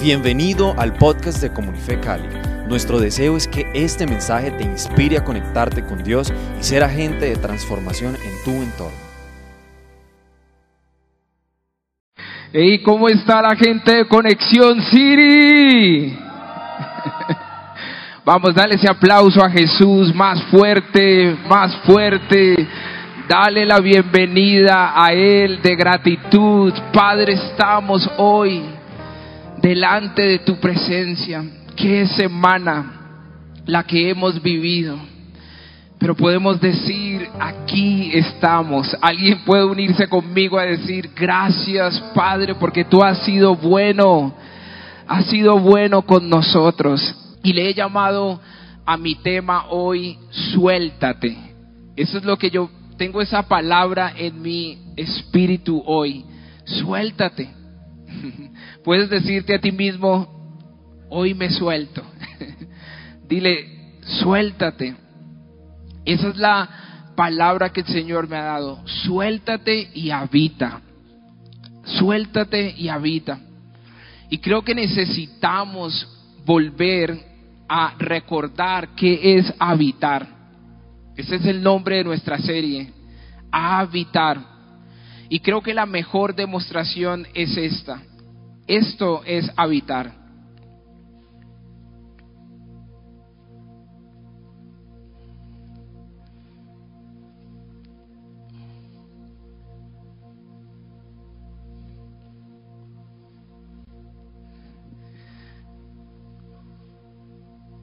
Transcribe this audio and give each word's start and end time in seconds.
Bienvenido 0.00 0.74
al 0.78 0.92
podcast 0.92 1.40
de 1.40 1.50
Comunife 1.50 1.98
Cali. 1.98 2.28
Nuestro 2.68 3.00
deseo 3.00 3.34
es 3.34 3.48
que 3.48 3.64
este 3.72 4.06
mensaje 4.06 4.50
te 4.50 4.62
inspire 4.62 5.16
a 5.16 5.24
conectarte 5.24 5.82
con 5.82 6.04
Dios 6.04 6.30
y 6.60 6.62
ser 6.62 6.84
agente 6.84 7.24
de 7.24 7.36
transformación 7.36 8.14
en 8.14 8.44
tu 8.44 8.62
entorno. 8.62 8.98
Hey, 12.52 12.82
¿cómo 12.82 13.08
está 13.08 13.40
la 13.40 13.56
gente 13.56 13.96
de 13.96 14.06
Conexión 14.06 14.82
City? 14.82 16.14
Vamos, 18.24 18.54
dale 18.54 18.74
ese 18.74 18.90
aplauso 18.90 19.42
a 19.42 19.48
Jesús 19.48 20.14
más 20.14 20.42
fuerte, 20.50 21.38
más 21.48 21.74
fuerte. 21.86 22.68
Dale 23.26 23.64
la 23.64 23.80
bienvenida 23.80 24.92
a 24.94 25.14
Él 25.14 25.62
de 25.62 25.74
gratitud. 25.74 26.74
Padre, 26.92 27.32
estamos 27.32 28.06
hoy 28.18 28.76
delante 29.60 30.22
de 30.22 30.38
tu 30.40 30.56
presencia. 30.56 31.44
Qué 31.76 32.06
semana 32.08 32.92
la 33.66 33.82
que 33.82 34.10
hemos 34.10 34.42
vivido. 34.42 34.98
Pero 35.98 36.14
podemos 36.14 36.60
decir, 36.60 37.28
aquí 37.40 38.10
estamos. 38.12 38.94
Alguien 39.00 39.44
puede 39.44 39.64
unirse 39.64 40.06
conmigo 40.08 40.58
a 40.58 40.64
decir, 40.64 41.10
gracias 41.16 41.98
Padre, 42.14 42.54
porque 42.54 42.84
tú 42.84 43.02
has 43.02 43.18
sido 43.24 43.56
bueno. 43.56 44.34
Has 45.06 45.26
sido 45.26 45.58
bueno 45.58 46.02
con 46.02 46.28
nosotros. 46.28 47.14
Y 47.42 47.52
le 47.52 47.68
he 47.68 47.74
llamado 47.74 48.40
a 48.84 48.96
mi 48.96 49.14
tema 49.16 49.66
hoy, 49.70 50.18
suéltate. 50.30 51.36
Eso 51.96 52.18
es 52.18 52.24
lo 52.24 52.36
que 52.36 52.50
yo 52.50 52.70
tengo 52.98 53.22
esa 53.22 53.42
palabra 53.42 54.12
en 54.16 54.40
mi 54.42 54.78
espíritu 54.96 55.82
hoy. 55.86 56.24
Suéltate. 56.64 57.48
Puedes 58.86 59.10
decirte 59.10 59.52
a 59.52 59.58
ti 59.58 59.72
mismo, 59.72 60.28
hoy 61.10 61.34
me 61.34 61.50
suelto. 61.50 62.04
Dile, 63.28 63.98
suéltate. 64.20 64.94
Esa 66.04 66.28
es 66.28 66.36
la 66.36 67.12
palabra 67.16 67.70
que 67.70 67.80
el 67.80 67.88
Señor 67.88 68.28
me 68.28 68.36
ha 68.36 68.44
dado. 68.44 68.86
Suéltate 68.86 69.90
y 69.92 70.12
habita. 70.12 70.82
Suéltate 71.82 72.76
y 72.78 72.86
habita. 72.86 73.40
Y 74.30 74.38
creo 74.38 74.62
que 74.62 74.76
necesitamos 74.76 76.06
volver 76.44 77.18
a 77.68 77.92
recordar 77.98 78.94
qué 78.94 79.36
es 79.36 79.52
habitar. 79.58 80.28
Ese 81.16 81.34
es 81.34 81.44
el 81.46 81.60
nombre 81.60 81.96
de 81.96 82.04
nuestra 82.04 82.38
serie, 82.38 82.92
habitar. 83.50 84.38
Y 85.28 85.40
creo 85.40 85.60
que 85.60 85.74
la 85.74 85.86
mejor 85.86 86.36
demostración 86.36 87.26
es 87.34 87.56
esta. 87.56 88.00
Esto 88.66 89.22
es 89.24 89.50
habitar. 89.56 90.26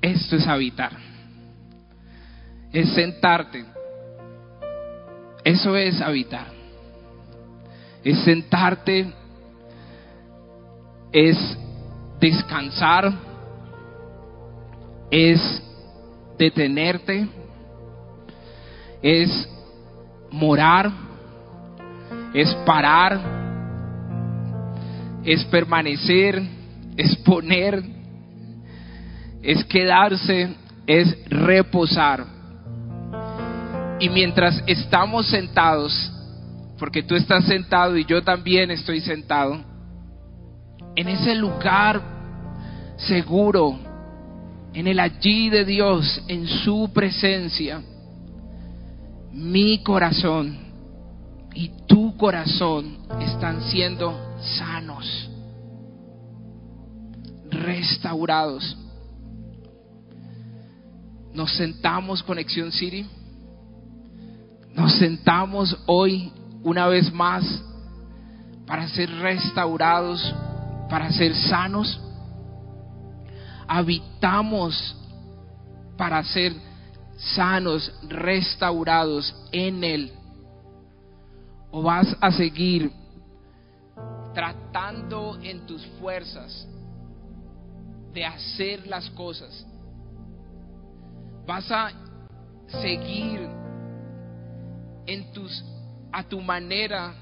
Esto 0.01 0.35
es 0.35 0.47
habitar. 0.47 0.91
Es 2.73 2.89
sentarte. 2.89 3.63
Eso 5.45 5.77
es 5.77 6.01
habitar. 6.01 6.47
Es 8.03 8.19
sentarte. 8.25 9.22
Es 11.13 11.57
descansar. 12.19 13.13
Es 15.09 15.63
detenerte. 16.37 17.27
Es 19.01 19.49
morar. 20.31 20.91
Es 22.33 22.53
parar. 22.65 23.21
Es 25.23 25.45
permanecer. 25.45 26.41
Es 26.97 27.15
poner 27.17 27.93
es 29.43 29.63
quedarse, 29.65 30.55
es 30.87 31.15
reposar. 31.29 32.25
Y 33.99 34.09
mientras 34.09 34.63
estamos 34.65 35.27
sentados, 35.27 36.11
porque 36.79 37.03
tú 37.03 37.15
estás 37.15 37.45
sentado 37.45 37.97
y 37.97 38.05
yo 38.05 38.23
también 38.23 38.71
estoy 38.71 39.01
sentado, 39.01 39.61
en 40.95 41.07
ese 41.07 41.35
lugar 41.35 42.01
seguro, 42.97 43.77
en 44.73 44.87
el 44.87 44.99
allí 44.99 45.49
de 45.49 45.65
Dios, 45.65 46.21
en 46.27 46.47
su 46.47 46.91
presencia, 46.93 47.81
mi 49.31 49.79
corazón 49.83 50.57
y 51.55 51.69
tu 51.87 52.15
corazón 52.17 52.97
están 53.19 53.61
siendo 53.63 54.37
sanos, 54.57 55.29
restaurados. 57.49 58.77
Nos 61.33 61.51
sentamos 61.55 62.21
Conexión 62.21 62.71
City, 62.71 63.07
nos 64.75 64.93
sentamos 64.93 65.75
hoy 65.87 66.31
una 66.63 66.87
vez 66.87 67.11
más 67.11 67.43
para 68.65 68.87
ser 68.87 69.09
restaurados, 69.09 70.33
para 70.93 71.11
ser 71.11 71.35
sanos, 71.35 71.99
habitamos 73.67 74.95
para 75.97 76.23
ser 76.23 76.53
sanos, 77.17 77.91
restaurados 78.03 79.35
en 79.51 79.83
Él. 79.83 80.13
O 81.71 81.81
vas 81.81 82.15
a 82.21 82.29
seguir 82.29 82.91
tratando 84.35 85.39
en 85.41 85.65
tus 85.65 85.83
fuerzas 85.99 86.67
de 88.13 88.23
hacer 88.23 88.85
las 88.85 89.09
cosas 89.09 89.65
vas 91.47 91.71
a 91.71 91.91
seguir 92.67 93.41
en 95.07 95.33
tus 95.33 95.65
a 96.11 96.21
tu 96.21 96.39
manera 96.39 97.15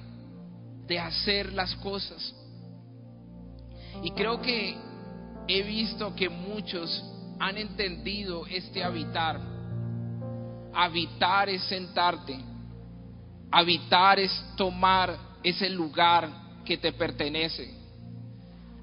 de 0.85 0.99
hacer 0.99 1.53
las 1.53 1.73
cosas. 1.75 2.35
Y 4.03 4.11
creo 4.11 4.41
que 4.41 4.77
he 5.47 5.61
visto 5.63 6.15
que 6.15 6.29
muchos 6.29 7.03
han 7.39 7.57
entendido 7.57 8.45
este 8.45 8.83
habitar. 8.83 9.39
Habitar 10.73 11.49
es 11.49 11.63
sentarte. 11.63 12.39
Habitar 13.51 14.19
es 14.19 14.31
tomar 14.55 15.17
ese 15.43 15.69
lugar 15.69 16.29
que 16.63 16.77
te 16.77 16.93
pertenece. 16.93 17.73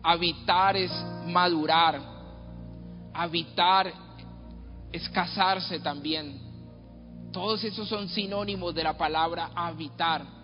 Habitar 0.02 0.76
es 0.76 0.92
madurar. 1.26 2.00
Habitar 3.14 3.92
es 4.92 5.08
casarse 5.10 5.80
también. 5.80 6.48
Todos 7.32 7.62
esos 7.64 7.88
son 7.88 8.08
sinónimos 8.08 8.74
de 8.74 8.82
la 8.82 8.96
palabra 8.96 9.50
habitar. 9.54 10.37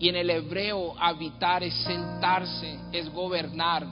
Y 0.00 0.08
en 0.08 0.16
el 0.16 0.30
hebreo 0.30 0.98
habitar 0.98 1.62
es 1.62 1.74
sentarse, 1.84 2.76
es 2.90 3.08
gobernar. 3.12 3.86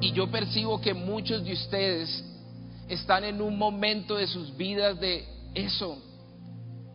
Y 0.00 0.10
yo 0.10 0.28
percibo 0.28 0.80
que 0.80 0.94
muchos 0.94 1.44
de 1.44 1.52
ustedes 1.52 2.24
están 2.88 3.22
en 3.22 3.40
un 3.40 3.56
momento 3.56 4.16
de 4.16 4.26
sus 4.26 4.56
vidas 4.56 4.98
de 4.98 5.24
eso, 5.54 5.96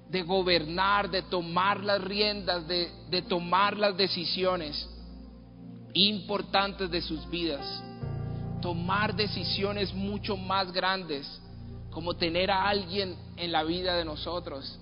de 0.10 0.24
gobernar, 0.24 1.10
de 1.10 1.22
tomar 1.22 1.82
las 1.82 2.04
riendas, 2.04 2.68
de, 2.68 3.22
tomar 3.30 3.78
las 3.78 3.96
decisiones 3.96 4.90
importantes 5.94 6.92
de 6.92 7.02
sus 7.02 7.30
vidas 7.30 7.84
tomar 8.62 9.16
decisiones 9.16 9.94
mucho 9.94 10.36
más 10.36 10.72
grandes, 10.72 11.26
como 11.90 12.16
tener 12.16 12.52
a 12.52 12.68
alguien 12.68 13.16
en 13.38 13.52
la 13.52 13.64
vida 13.64 13.96
de 13.96 14.06
nosotros, 14.06 14.80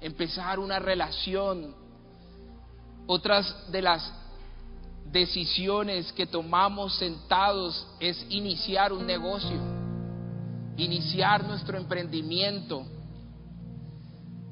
empezar 0.00 0.58
una 0.58 0.78
relación. 0.78 1.74
Otras 3.06 3.70
de 3.70 3.82
las 3.82 4.12
decisiones 5.10 6.12
que 6.12 6.26
tomamos 6.26 6.96
sentados 6.96 7.86
es 8.00 8.24
iniciar 8.28 8.92
un 8.92 9.06
negocio, 9.06 9.58
iniciar 10.76 11.44
nuestro 11.44 11.76
emprendimiento, 11.78 12.84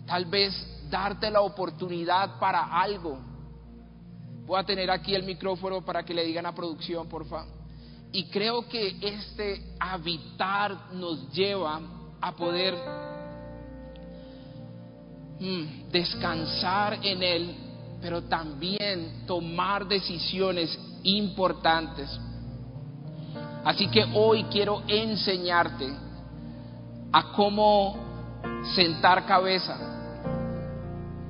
tal 0.06 0.26
vez 0.26 0.54
darte 0.88 1.30
la 1.30 1.40
oportunidad 1.40 2.38
para 2.38 2.64
algo. 2.80 3.18
Voy 4.46 4.58
a 4.58 4.64
tener 4.64 4.90
aquí 4.90 5.14
el 5.14 5.24
micrófono 5.24 5.84
para 5.84 6.04
que 6.04 6.14
le 6.14 6.24
digan 6.24 6.46
a 6.46 6.54
producción, 6.54 7.08
por 7.08 7.26
favor. 7.26 7.52
Y 8.12 8.26
creo 8.26 8.68
que 8.68 8.96
este 9.00 9.74
habitar 9.80 10.92
nos 10.92 11.32
lleva 11.32 11.80
a 12.20 12.32
poder 12.36 12.74
mm, 15.40 15.90
descansar 15.90 17.04
en 17.04 17.22
Él, 17.22 17.56
pero 18.04 18.20
también 18.24 19.24
tomar 19.26 19.88
decisiones 19.88 20.78
importantes. 21.04 22.20
Así 23.64 23.88
que 23.88 24.04
hoy 24.12 24.44
quiero 24.50 24.82
enseñarte 24.86 25.90
a 27.10 27.32
cómo 27.32 27.96
sentar 28.74 29.24
cabeza, 29.24 29.78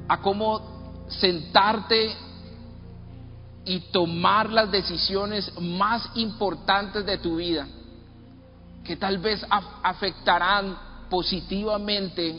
a 0.08 0.20
cómo 0.20 1.04
sentarte 1.06 2.12
y 3.64 3.78
tomar 3.92 4.50
las 4.50 4.68
decisiones 4.72 5.52
más 5.60 6.10
importantes 6.16 7.06
de 7.06 7.18
tu 7.18 7.36
vida, 7.36 7.68
que 8.82 8.96
tal 8.96 9.18
vez 9.18 9.46
afectarán 9.48 10.76
positivamente, 11.08 12.36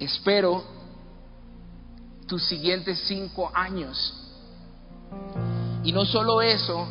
espero, 0.00 0.73
tus 2.26 2.42
siguientes 2.44 3.02
cinco 3.06 3.50
años. 3.54 4.14
Y 5.82 5.92
no 5.92 6.04
solo 6.04 6.40
eso, 6.40 6.86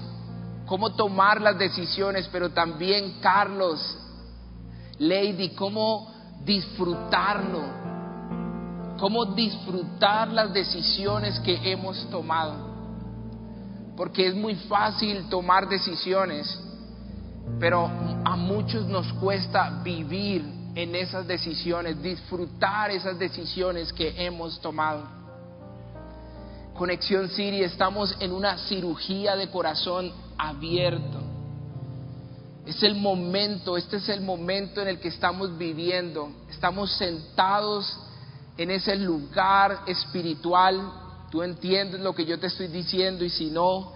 cómo 0.65 0.93
tomar 0.93 1.41
las 1.41 1.57
decisiones, 1.57 2.29
pero 2.31 2.49
también, 2.51 3.19
Carlos, 3.21 3.97
Lady, 4.99 5.49
cómo 5.49 6.13
disfrutarlo, 6.45 7.61
cómo 8.99 9.25
disfrutar 9.25 10.31
las 10.31 10.53
decisiones 10.53 11.39
que 11.39 11.71
hemos 11.71 12.07
tomado. 12.09 12.71
Porque 13.97 14.27
es 14.27 14.35
muy 14.35 14.55
fácil 14.55 15.27
tomar 15.29 15.67
decisiones, 15.67 16.59
pero 17.59 17.89
a 18.25 18.35
muchos 18.35 18.85
nos 18.87 19.11
cuesta 19.13 19.81
vivir 19.83 20.43
en 20.75 20.95
esas 20.95 21.27
decisiones, 21.27 22.01
disfrutar 22.01 22.91
esas 22.91 23.17
decisiones 23.19 23.93
que 23.93 24.25
hemos 24.25 24.59
tomado. 24.59 25.22
Conexión 26.83 27.29
Siri, 27.29 27.63
estamos 27.63 28.13
en 28.19 28.33
una 28.33 28.57
cirugía 28.57 29.37
de 29.37 29.49
corazón 29.49 30.11
abierto. 30.37 31.17
Es 32.65 32.83
el 32.83 32.95
momento, 32.95 33.77
este 33.77 33.95
es 33.95 34.09
el 34.09 34.19
momento 34.19 34.81
en 34.81 34.89
el 34.89 34.99
que 34.99 35.07
estamos 35.07 35.57
viviendo. 35.57 36.29
Estamos 36.49 36.91
sentados 36.97 37.97
en 38.57 38.69
ese 38.69 38.97
lugar 38.97 39.83
espiritual. 39.87 40.91
Tú 41.31 41.41
entiendes 41.41 42.01
lo 42.01 42.13
que 42.13 42.25
yo 42.25 42.37
te 42.37 42.47
estoy 42.47 42.67
diciendo 42.67 43.23
y 43.23 43.29
si 43.29 43.49
no, 43.49 43.93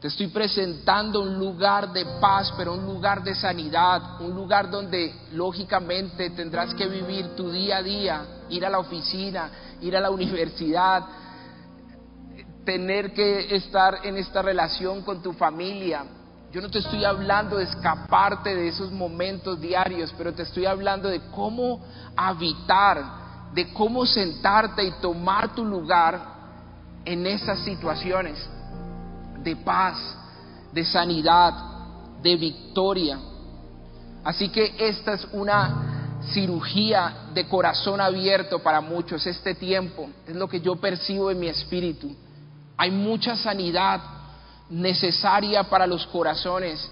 te 0.00 0.08
estoy 0.08 0.28
presentando 0.28 1.20
un 1.20 1.38
lugar 1.38 1.92
de 1.92 2.06
paz, 2.18 2.50
pero 2.56 2.72
un 2.72 2.86
lugar 2.86 3.22
de 3.22 3.34
sanidad, 3.34 4.22
un 4.22 4.34
lugar 4.34 4.70
donde 4.70 5.14
lógicamente 5.32 6.30
tendrás 6.30 6.72
que 6.72 6.86
vivir 6.86 7.36
tu 7.36 7.50
día 7.50 7.76
a 7.76 7.82
día, 7.82 8.26
ir 8.48 8.64
a 8.64 8.70
la 8.70 8.78
oficina, 8.78 9.50
ir 9.82 9.94
a 9.94 10.00
la 10.00 10.10
universidad, 10.18 11.20
tener 12.64 13.12
que 13.12 13.54
estar 13.54 14.00
en 14.04 14.16
esta 14.16 14.42
relación 14.42 15.02
con 15.02 15.22
tu 15.22 15.32
familia. 15.32 16.04
Yo 16.52 16.60
no 16.60 16.70
te 16.70 16.78
estoy 16.78 17.04
hablando 17.04 17.56
de 17.56 17.64
escaparte 17.64 18.54
de 18.54 18.68
esos 18.68 18.92
momentos 18.92 19.60
diarios, 19.60 20.14
pero 20.16 20.32
te 20.34 20.42
estoy 20.42 20.66
hablando 20.66 21.08
de 21.08 21.20
cómo 21.30 21.80
habitar, 22.16 23.02
de 23.54 23.72
cómo 23.72 24.04
sentarte 24.04 24.84
y 24.84 24.92
tomar 25.00 25.54
tu 25.54 25.64
lugar 25.64 26.20
en 27.04 27.26
esas 27.26 27.60
situaciones 27.60 28.38
de 29.42 29.56
paz, 29.56 29.96
de 30.72 30.84
sanidad, 30.84 31.54
de 32.22 32.36
victoria. 32.36 33.18
Así 34.22 34.50
que 34.50 34.74
esta 34.78 35.14
es 35.14 35.26
una 35.32 36.20
cirugía 36.32 37.28
de 37.34 37.48
corazón 37.48 38.00
abierto 38.00 38.60
para 38.60 38.80
muchos, 38.80 39.26
este 39.26 39.54
tiempo, 39.54 40.08
es 40.26 40.36
lo 40.36 40.48
que 40.48 40.60
yo 40.60 40.76
percibo 40.76 41.30
en 41.30 41.40
mi 41.40 41.48
espíritu. 41.48 42.14
Hay 42.82 42.90
mucha 42.90 43.36
sanidad 43.36 44.00
necesaria 44.68 45.62
para 45.62 45.86
los 45.86 46.04
corazones 46.08 46.90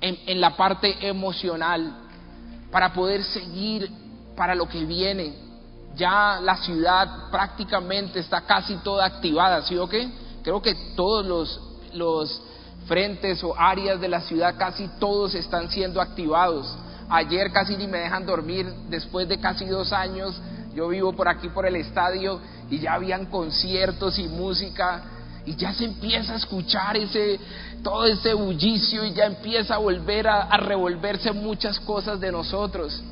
en, 0.00 0.40
la 0.40 0.56
parte 0.56 1.06
emocional, 1.06 1.98
para 2.72 2.92
poder 2.92 3.22
seguir 3.22 3.88
para 4.34 4.56
lo 4.56 4.68
que 4.68 4.84
viene. 4.84 5.32
Ya 5.94 6.40
la 6.42 6.56
ciudad 6.56 7.30
prácticamente 7.30 8.18
está 8.18 8.40
casi 8.40 8.74
toda 8.78 9.06
activada, 9.06 9.62
¿sí 9.62 9.78
o 9.78 9.88
qué? 9.88 10.10
Creo 10.42 10.60
que 10.60 10.74
todos 10.96 11.24
los, 11.24 11.60
los 11.94 12.42
frentes 12.88 13.44
o 13.44 13.54
áreas 13.56 14.00
de 14.00 14.08
la 14.08 14.22
ciudad, 14.22 14.56
casi 14.58 14.88
todos 14.98 15.36
están 15.36 15.70
siendo 15.70 16.00
activados. 16.00 16.76
Ayer 17.08 17.52
casi 17.52 17.76
ni 17.76 17.86
me 17.86 17.98
dejan 17.98 18.26
dormir 18.26 18.66
después 18.88 19.28
de 19.28 19.38
casi 19.38 19.64
dos 19.66 19.92
años. 19.92 20.34
Yo 20.74 20.88
vivo 20.88 21.12
por 21.12 21.28
aquí 21.28 21.48
por 21.50 21.66
el 21.66 21.76
estadio 21.76 22.40
y 22.68 22.80
ya 22.80 22.94
habían 22.94 23.26
conciertos 23.26 24.18
y 24.18 24.26
música 24.26 25.18
y 25.46 25.56
ya 25.56 25.72
se 25.72 25.84
empieza 25.84 26.34
a 26.34 26.36
escuchar 26.36 26.96
ese 26.96 27.40
todo 27.82 28.04
ese 28.04 28.34
bullicio 28.34 29.04
y 29.04 29.14
ya 29.14 29.26
empieza 29.26 29.76
a 29.76 29.78
volver 29.78 30.28
a, 30.28 30.42
a 30.42 30.56
revolverse 30.58 31.32
muchas 31.32 31.80
cosas 31.80 32.20
de 32.20 32.30
nosotros. 32.30 33.02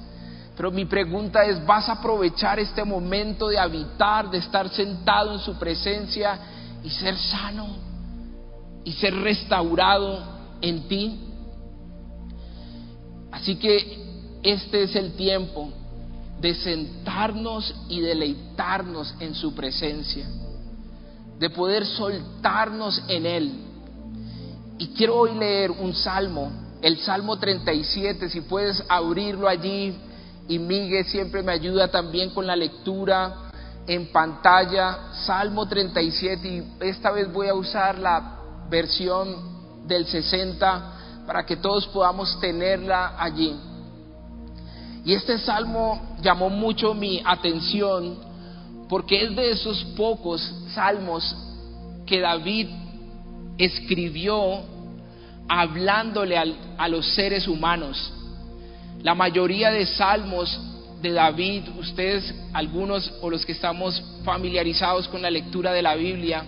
Pero 0.56 0.70
mi 0.72 0.84
pregunta 0.84 1.44
es, 1.44 1.64
¿vas 1.64 1.88
a 1.88 1.92
aprovechar 1.92 2.58
este 2.58 2.84
momento 2.84 3.48
de 3.48 3.58
habitar, 3.58 4.28
de 4.28 4.38
estar 4.38 4.68
sentado 4.68 5.32
en 5.32 5.38
su 5.38 5.54
presencia 5.54 6.38
y 6.82 6.90
ser 6.90 7.16
sano 7.16 7.68
y 8.84 8.92
ser 8.92 9.14
restaurado 9.14 10.20
en 10.60 10.88
ti? 10.88 11.20
Así 13.30 13.56
que 13.56 14.08
este 14.42 14.82
es 14.82 14.96
el 14.96 15.12
tiempo 15.12 15.70
de 16.40 16.54
sentarnos 16.54 17.74
y 17.88 18.00
deleitarnos 18.00 19.14
en 19.20 19.34
su 19.34 19.54
presencia, 19.54 20.26
de 21.38 21.50
poder 21.50 21.86
soltarnos 21.86 23.02
en 23.08 23.26
Él. 23.26 23.52
Y 24.78 24.88
quiero 24.88 25.16
hoy 25.16 25.34
leer 25.34 25.70
un 25.70 25.94
salmo, 25.94 26.50
el 26.82 26.98
Salmo 26.98 27.36
37, 27.38 28.28
si 28.28 28.40
puedes 28.42 28.82
abrirlo 28.88 29.48
allí, 29.48 29.96
y 30.48 30.58
Miguel 30.58 31.04
siempre 31.04 31.42
me 31.42 31.52
ayuda 31.52 31.88
también 31.88 32.30
con 32.30 32.46
la 32.46 32.56
lectura 32.56 33.50
en 33.86 34.10
pantalla, 34.12 35.12
Salmo 35.26 35.66
37, 35.66 36.48
y 36.48 36.64
esta 36.80 37.10
vez 37.10 37.32
voy 37.32 37.48
a 37.48 37.54
usar 37.54 37.98
la 37.98 38.38
versión 38.68 39.86
del 39.86 40.06
60 40.06 41.24
para 41.26 41.44
que 41.44 41.56
todos 41.56 41.86
podamos 41.88 42.38
tenerla 42.40 43.14
allí. 43.18 43.54
Y 45.04 45.14
este 45.14 45.38
salmo 45.38 46.16
llamó 46.20 46.50
mucho 46.50 46.94
mi 46.94 47.22
atención 47.24 48.27
porque 48.88 49.22
es 49.24 49.36
de 49.36 49.50
esos 49.50 49.84
pocos 49.96 50.40
salmos 50.72 51.36
que 52.06 52.20
David 52.20 52.68
escribió 53.58 54.62
hablándole 55.48 56.36
a 56.36 56.88
los 56.88 57.06
seres 57.14 57.48
humanos. 57.48 58.12
La 59.02 59.14
mayoría 59.14 59.70
de 59.70 59.86
salmos 59.86 60.60
de 61.02 61.12
David, 61.12 61.64
ustedes, 61.78 62.34
algunos 62.52 63.12
o 63.20 63.30
los 63.30 63.46
que 63.46 63.52
estamos 63.52 64.02
familiarizados 64.24 65.08
con 65.08 65.22
la 65.22 65.30
lectura 65.30 65.72
de 65.72 65.82
la 65.82 65.94
Biblia, 65.94 66.44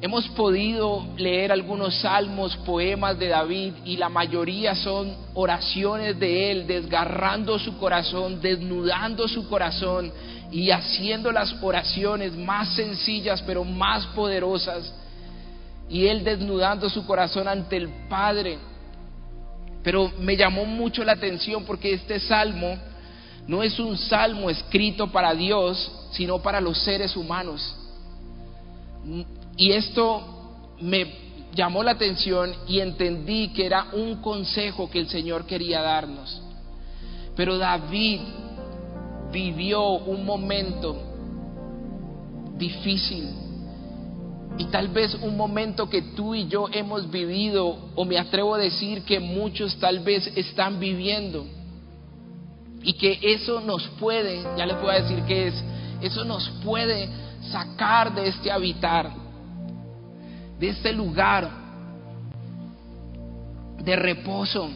Hemos 0.00 0.28
podido 0.30 1.06
leer 1.16 1.52
algunos 1.52 1.94
salmos, 2.00 2.56
poemas 2.58 3.18
de 3.18 3.28
David 3.28 3.74
y 3.84 3.96
la 3.96 4.08
mayoría 4.08 4.74
son 4.74 5.14
oraciones 5.34 6.18
de 6.18 6.50
él, 6.50 6.66
desgarrando 6.66 7.58
su 7.58 7.78
corazón, 7.78 8.40
desnudando 8.40 9.26
su 9.28 9.48
corazón 9.48 10.12
y 10.50 10.70
haciendo 10.70 11.32
las 11.32 11.54
oraciones 11.62 12.36
más 12.36 12.74
sencillas 12.74 13.42
pero 13.42 13.64
más 13.64 14.04
poderosas. 14.08 14.92
Y 15.88 16.06
él 16.06 16.24
desnudando 16.24 16.90
su 16.90 17.06
corazón 17.06 17.46
ante 17.46 17.76
el 17.76 17.88
Padre. 18.08 18.58
Pero 19.82 20.12
me 20.18 20.36
llamó 20.36 20.64
mucho 20.64 21.04
la 21.04 21.12
atención 21.12 21.64
porque 21.64 21.94
este 21.94 22.18
salmo 22.20 22.76
no 23.46 23.62
es 23.62 23.78
un 23.78 23.96
salmo 23.96 24.50
escrito 24.50 25.10
para 25.12 25.34
Dios, 25.34 25.90
sino 26.12 26.40
para 26.40 26.60
los 26.60 26.78
seres 26.78 27.16
humanos 27.16 27.76
y 29.56 29.72
esto 29.72 30.74
me 30.80 31.24
llamó 31.54 31.82
la 31.82 31.92
atención 31.92 32.52
y 32.66 32.80
entendí 32.80 33.48
que 33.48 33.66
era 33.66 33.88
un 33.92 34.20
consejo 34.20 34.90
que 34.90 34.98
el 34.98 35.08
Señor 35.08 35.46
quería 35.46 35.80
darnos. 35.80 36.42
Pero 37.36 37.58
David 37.58 38.20
vivió 39.32 39.90
un 39.90 40.24
momento 40.24 40.96
difícil 42.56 43.28
y 44.56 44.66
tal 44.66 44.88
vez 44.88 45.14
un 45.14 45.36
momento 45.36 45.88
que 45.88 46.02
tú 46.02 46.34
y 46.34 46.46
yo 46.46 46.68
hemos 46.72 47.10
vivido 47.10 47.90
o 47.96 48.04
me 48.04 48.18
atrevo 48.18 48.54
a 48.54 48.58
decir 48.58 49.02
que 49.02 49.18
muchos 49.18 49.76
tal 49.78 50.00
vez 50.00 50.30
están 50.36 50.78
viviendo 50.78 51.44
y 52.82 52.92
que 52.92 53.18
eso 53.22 53.60
nos 53.60 53.86
puede, 54.00 54.42
ya 54.56 54.66
les 54.66 54.76
a 54.76 55.02
decir 55.02 55.22
que 55.24 55.48
es, 55.48 55.54
eso 56.02 56.24
nos 56.24 56.48
puede 56.64 57.08
sacar 57.50 58.14
de 58.14 58.28
este 58.28 58.52
habitar 58.52 59.23
de 60.64 60.70
este 60.70 60.92
lugar 60.94 61.50
de 63.82 63.96
reposo. 63.96 64.70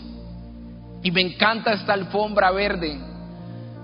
Y 1.02 1.10
me 1.10 1.22
encanta 1.22 1.72
esta 1.72 1.94
alfombra 1.94 2.50
verde, 2.50 2.98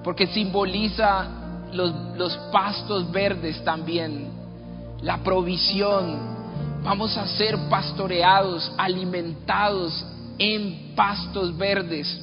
porque 0.03 0.27
simboliza 0.27 1.27
los, 1.73 1.95
los 2.19 2.37
pastos 2.53 3.11
verdes 3.11 3.65
también, 3.65 4.29
la 5.01 5.23
provisión. 5.23 6.35
vamos 6.83 7.17
a 7.17 7.27
ser 7.27 7.57
pastoreados, 7.71 8.71
alimentados 8.77 10.05
en 10.39 10.95
pastos 10.95 11.57
verdes. 11.57 12.21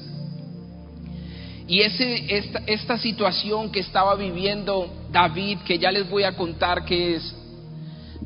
Y 1.67 1.79
ese, 1.81 2.37
esta, 2.37 2.61
esta 2.67 2.97
situación 2.99 3.71
que 3.71 3.79
estaba 3.79 4.13
viviendo 4.15 4.93
David, 5.11 5.59
que 5.65 5.79
ya 5.79 5.89
les 5.91 6.07
voy 6.07 6.23
a 6.23 6.35
contar 6.35 6.85
qué 6.85 7.15
es, 7.15 7.40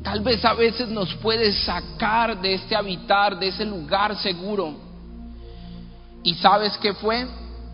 tal 0.06 0.20
vez 0.20 0.44
a 0.44 0.54
veces 0.54 0.88
nos 0.88 1.12
puede 1.14 1.52
sacar 1.52 2.40
de 2.40 2.54
este 2.54 2.76
habitar, 2.76 3.40
de 3.40 3.48
ese 3.48 3.64
lugar 3.64 4.16
seguro. 4.16 4.72
¿Y 6.22 6.34
sabes 6.34 6.78
qué 6.78 6.94
fue? 6.94 7.26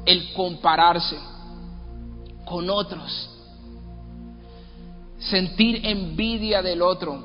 El 0.06 0.32
compararse 0.32 1.18
con 2.46 2.70
otros. 2.70 3.28
Sentir 5.18 5.84
envidia 5.84 6.62
del 6.62 6.80
otro. 6.80 7.22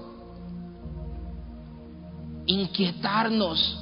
Inquietarnos 2.45 3.77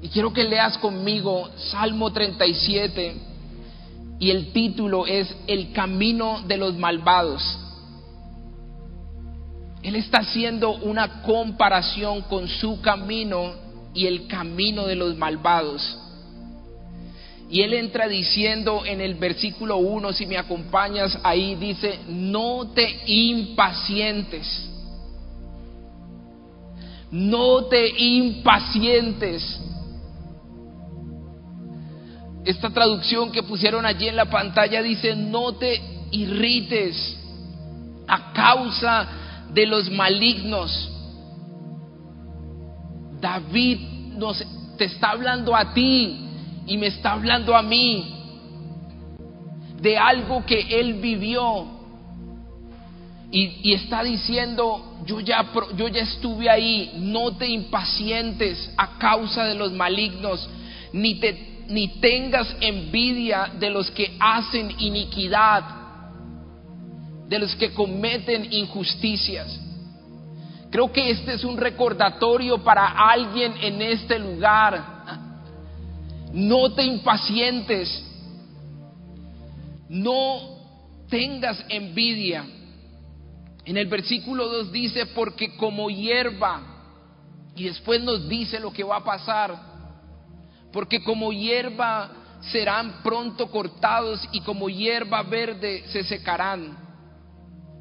y 0.00 0.08
quiero 0.08 0.32
que 0.32 0.44
leas 0.44 0.78
conmigo 0.78 1.50
Salmo 1.56 2.10
37 2.10 3.16
y 4.18 4.30
el 4.30 4.50
título 4.54 5.04
es 5.06 5.36
El 5.46 5.74
camino 5.74 6.40
de 6.46 6.56
los 6.56 6.74
malvados. 6.74 7.63
Él 9.84 9.94
está 9.96 10.18
haciendo 10.18 10.72
una 10.78 11.22
comparación 11.22 12.22
con 12.22 12.48
su 12.48 12.80
camino 12.80 13.52
y 13.94 14.06
el 14.06 14.26
camino 14.26 14.86
de 14.86 14.96
los 14.96 15.16
malvados. 15.16 15.98
Y 17.48 17.60
él 17.60 17.74
entra 17.74 18.08
diciendo 18.08 18.82
en 18.84 19.00
el 19.00 19.14
versículo 19.14 19.76
1, 19.76 20.12
si 20.14 20.26
me 20.26 20.38
acompañas 20.38 21.16
ahí, 21.22 21.54
dice, 21.54 22.00
no 22.08 22.72
te 22.74 23.02
impacientes. 23.06 24.70
No 27.12 27.66
te 27.66 27.88
impacientes 27.96 29.60
esta 32.44 32.70
traducción 32.70 33.32
que 33.32 33.42
pusieron 33.42 33.86
allí 33.86 34.08
en 34.08 34.16
la 34.16 34.26
pantalla 34.26 34.82
dice, 34.82 35.16
no 35.16 35.54
te 35.54 35.80
irrites 36.10 37.16
a 38.06 38.32
causa 38.32 39.08
de 39.54 39.66
los 39.66 39.90
malignos. 39.90 40.90
David 43.20 43.78
nos, 44.16 44.44
te 44.76 44.84
está 44.84 45.10
hablando 45.10 45.56
a 45.56 45.72
ti 45.72 46.18
y 46.66 46.76
me 46.76 46.88
está 46.88 47.12
hablando 47.12 47.56
a 47.56 47.62
mí 47.62 48.14
de 49.80 49.96
algo 49.96 50.44
que 50.44 50.80
él 50.80 50.94
vivió 50.94 51.66
y, 53.30 53.72
está 53.72 54.04
diciendo, 54.04 55.00
yo 55.04 55.18
ya, 55.18 55.44
yo 55.76 55.88
ya 55.88 56.02
estuve 56.02 56.48
ahí, 56.48 56.92
no 56.98 57.32
te 57.36 57.48
impacientes 57.48 58.70
a 58.76 58.96
causa 58.96 59.44
de 59.44 59.56
los 59.56 59.72
malignos, 59.72 60.48
ni 60.92 61.16
te 61.16 61.54
ni 61.68 61.88
tengas 61.98 62.54
envidia 62.60 63.50
de 63.58 63.70
los 63.70 63.90
que 63.90 64.16
hacen 64.20 64.74
iniquidad, 64.78 65.64
de 67.34 67.40
los 67.40 67.56
que 67.56 67.72
cometen 67.72 68.52
injusticias. 68.52 69.58
Creo 70.70 70.92
que 70.92 71.10
este 71.10 71.34
es 71.34 71.42
un 71.42 71.56
recordatorio 71.56 72.62
para 72.62 72.86
alguien 72.86 73.54
en 73.60 73.82
este 73.82 74.20
lugar. 74.20 74.84
No 76.32 76.72
te 76.74 76.84
impacientes, 76.84 78.04
no 79.88 80.58
tengas 81.08 81.64
envidia. 81.68 82.46
En 83.64 83.76
el 83.78 83.86
versículo 83.86 84.48
2 84.48 84.70
dice, 84.70 85.06
porque 85.06 85.56
como 85.56 85.90
hierba, 85.90 86.62
y 87.56 87.64
después 87.64 88.00
nos 88.00 88.28
dice 88.28 88.60
lo 88.60 88.72
que 88.72 88.84
va 88.84 88.98
a 88.98 89.04
pasar, 89.04 89.58
porque 90.72 91.02
como 91.02 91.32
hierba 91.32 92.12
serán 92.52 93.02
pronto 93.02 93.50
cortados 93.50 94.20
y 94.30 94.40
como 94.42 94.68
hierba 94.68 95.24
verde 95.24 95.82
se 95.88 96.04
secarán. 96.04 96.83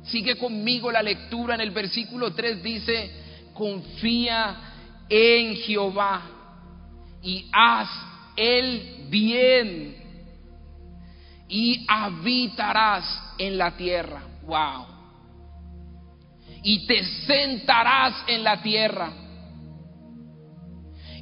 Sigue 0.06 0.38
conmigo 0.38 0.92
la 0.92 1.02
lectura 1.02 1.56
en 1.56 1.62
el 1.62 1.72
versículo 1.72 2.34
3 2.34 2.62
dice, 2.62 3.12
confía 3.54 4.56
en 5.10 5.56
Jehová 5.56 6.22
y 7.22 7.50
haz 7.52 7.90
el 8.36 9.06
bien 9.10 9.96
y 11.48 11.86
habitarás 11.88 13.34
en 13.38 13.58
la 13.58 13.78
tierra. 13.78 14.24
Wow. 14.46 14.88
Y 16.64 16.86
te 16.88 17.04
sentarás 17.04 18.24
en 18.28 18.44
la 18.44 18.62
tierra 18.62 19.12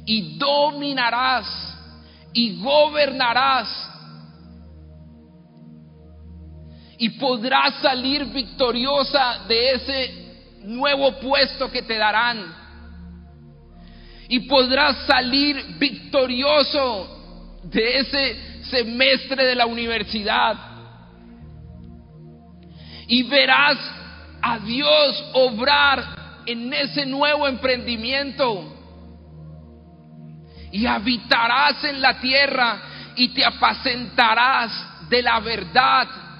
y 0.04 0.38
dominarás 0.38 1.78
y 2.32 2.60
gobernarás 2.60 3.91
y 7.02 7.08
podrás 7.08 7.74
salir 7.82 8.26
victoriosa 8.26 9.40
de 9.48 9.72
ese 9.72 10.60
nuevo 10.66 11.18
puesto 11.18 11.68
que 11.68 11.82
te 11.82 11.98
darán. 11.98 12.54
Y 14.28 14.38
podrás 14.46 14.98
salir 15.04 15.78
victorioso 15.80 17.58
de 17.64 17.98
ese 17.98 18.62
semestre 18.66 19.46
de 19.46 19.56
la 19.56 19.66
universidad. 19.66 20.54
Y 23.08 23.24
verás 23.24 23.78
a 24.40 24.60
Dios 24.60 25.24
obrar 25.32 26.42
en 26.46 26.72
ese 26.72 27.04
nuevo 27.04 27.48
emprendimiento. 27.48 28.76
Y 30.70 30.86
habitarás 30.86 31.82
en 31.82 32.00
la 32.00 32.20
tierra 32.20 32.80
y 33.16 33.30
te 33.30 33.44
apacentarás 33.44 35.08
de 35.08 35.20
la 35.20 35.40
verdad. 35.40 36.31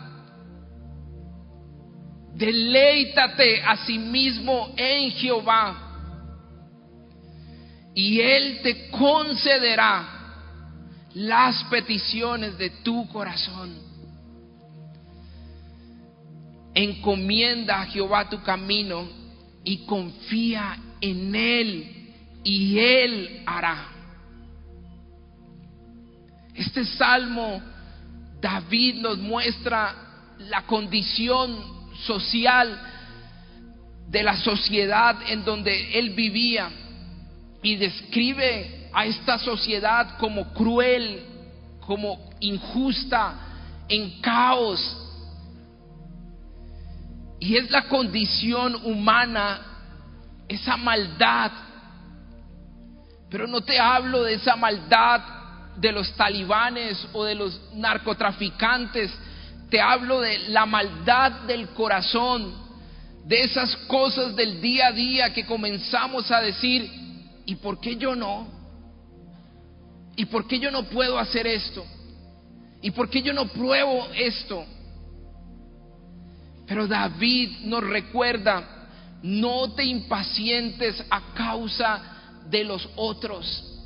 Deleítate 2.42 3.62
a 3.62 3.76
sí 3.86 4.00
mismo 4.00 4.74
en 4.76 5.12
Jehová 5.12 5.76
y 7.94 8.18
Él 8.18 8.58
te 8.64 8.90
concederá 8.90 10.08
las 11.14 11.62
peticiones 11.70 12.58
de 12.58 12.70
tu 12.82 13.06
corazón. 13.10 13.78
Encomienda 16.74 17.82
a 17.82 17.86
Jehová 17.86 18.28
tu 18.28 18.42
camino 18.42 19.08
y 19.62 19.86
confía 19.86 20.76
en 21.00 21.32
Él 21.36 22.12
y 22.42 22.76
Él 22.76 23.44
hará. 23.46 23.86
Este 26.56 26.84
salmo, 26.86 27.62
David 28.40 28.96
nos 28.96 29.18
muestra 29.18 29.94
la 30.40 30.66
condición 30.66 31.81
social 32.06 32.80
de 34.08 34.22
la 34.22 34.36
sociedad 34.36 35.16
en 35.28 35.44
donde 35.44 35.98
él 35.98 36.10
vivía 36.10 36.70
y 37.62 37.76
describe 37.76 38.90
a 38.92 39.06
esta 39.06 39.38
sociedad 39.38 40.18
como 40.18 40.52
cruel, 40.52 41.24
como 41.80 42.30
injusta, 42.40 43.34
en 43.88 44.20
caos. 44.20 44.98
Y 47.40 47.56
es 47.56 47.70
la 47.70 47.88
condición 47.88 48.76
humana, 48.84 49.60
esa 50.48 50.76
maldad. 50.76 51.50
Pero 53.30 53.46
no 53.46 53.62
te 53.62 53.78
hablo 53.78 54.24
de 54.24 54.34
esa 54.34 54.56
maldad 54.56 55.20
de 55.76 55.90
los 55.90 56.12
talibanes 56.12 57.08
o 57.12 57.24
de 57.24 57.34
los 57.34 57.60
narcotraficantes, 57.74 59.10
te 59.72 59.80
hablo 59.80 60.20
de 60.20 60.50
la 60.50 60.66
maldad 60.66 61.32
del 61.46 61.70
corazón, 61.70 62.52
de 63.24 63.42
esas 63.42 63.74
cosas 63.86 64.36
del 64.36 64.60
día 64.60 64.88
a 64.88 64.92
día 64.92 65.32
que 65.32 65.46
comenzamos 65.46 66.30
a 66.30 66.42
decir, 66.42 66.90
¿y 67.46 67.54
por 67.54 67.80
qué 67.80 67.96
yo 67.96 68.14
no? 68.14 68.48
¿Y 70.14 70.26
por 70.26 70.46
qué 70.46 70.58
yo 70.58 70.70
no 70.70 70.84
puedo 70.84 71.18
hacer 71.18 71.46
esto? 71.46 71.86
¿Y 72.82 72.90
por 72.90 73.08
qué 73.08 73.22
yo 73.22 73.32
no 73.32 73.46
pruebo 73.46 74.08
esto? 74.14 74.66
Pero 76.66 76.86
David 76.86 77.60
nos 77.64 77.82
recuerda, 77.82 78.90
no 79.22 79.72
te 79.72 79.84
impacientes 79.84 81.02
a 81.08 81.32
causa 81.32 82.02
de 82.50 82.62
los 82.62 82.86
otros. 82.96 83.80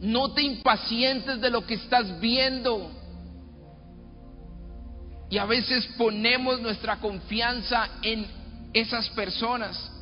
No 0.00 0.32
te 0.32 0.42
impacientes 0.42 1.40
de 1.40 1.50
lo 1.50 1.64
que 1.64 1.74
estás 1.74 2.18
viendo. 2.18 2.95
Y 5.28 5.38
a 5.38 5.44
veces 5.44 5.86
ponemos 5.98 6.60
nuestra 6.60 6.96
confianza 6.96 7.88
en 8.02 8.26
esas 8.72 9.08
personas. 9.10 9.92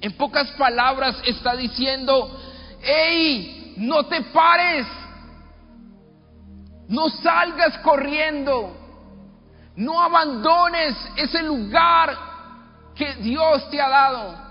En 0.00 0.12
pocas 0.12 0.50
palabras 0.52 1.16
está 1.26 1.56
diciendo, 1.56 2.40
hey, 2.82 3.74
no 3.78 4.06
te 4.06 4.20
pares, 4.22 4.86
no 6.88 7.08
salgas 7.08 7.78
corriendo, 7.78 8.76
no 9.76 10.00
abandones 10.00 10.94
ese 11.16 11.42
lugar 11.42 12.16
que 12.94 13.14
Dios 13.16 13.68
te 13.70 13.80
ha 13.80 13.88
dado. 13.88 14.44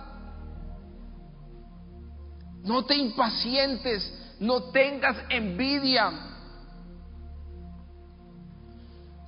No 2.63 2.85
te 2.85 2.95
impacientes, 2.95 4.11
no 4.39 4.71
tengas 4.71 5.17
envidia. 5.29 6.11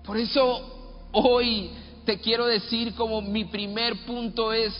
Por 0.05 0.17
eso 0.17 1.09
hoy 1.13 1.71
te 2.05 2.19
quiero 2.19 2.45
decir 2.45 2.93
como 2.93 3.21
mi 3.21 3.45
primer 3.45 4.05
punto 4.05 4.53
es, 4.53 4.73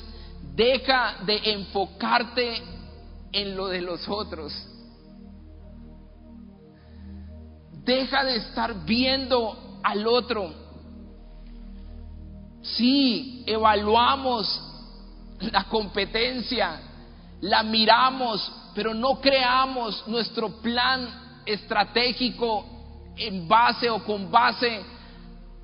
deja 0.55 1.17
de 1.25 1.41
enfocarte 1.53 2.61
en 3.31 3.55
lo 3.55 3.67
de 3.67 3.81
los 3.81 4.07
otros. 4.07 4.53
Deja 7.83 8.23
de 8.23 8.37
estar 8.37 8.85
viendo 8.85 9.79
al 9.83 10.05
otro. 10.07 10.53
Sí, 12.61 13.43
evaluamos 13.47 14.61
la 15.39 15.65
competencia, 15.65 16.81
la 17.41 17.63
miramos, 17.63 18.51
pero 18.73 18.93
no 18.93 19.19
creamos 19.19 20.07
nuestro 20.07 20.61
plan 20.61 21.41
estratégico 21.45 22.65
en 23.17 23.47
base 23.47 23.89
o 23.89 24.03
con 24.03 24.29
base 24.29 24.94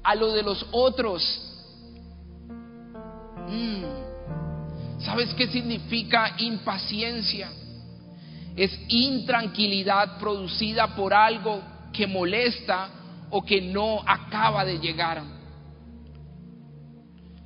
a 0.03 0.15
lo 0.15 0.31
de 0.31 0.43
los 0.43 0.65
otros. 0.71 1.23
Mm. 3.47 3.83
¿Sabes 4.99 5.33
qué 5.33 5.47
significa 5.47 6.35
impaciencia? 6.37 7.49
Es 8.55 8.77
intranquilidad 8.87 10.19
producida 10.19 10.95
por 10.95 11.13
algo 11.13 11.61
que 11.91 12.05
molesta 12.05 12.89
o 13.29 13.43
que 13.43 13.61
no 13.61 14.01
acaba 14.05 14.65
de 14.65 14.79
llegar. 14.79 15.23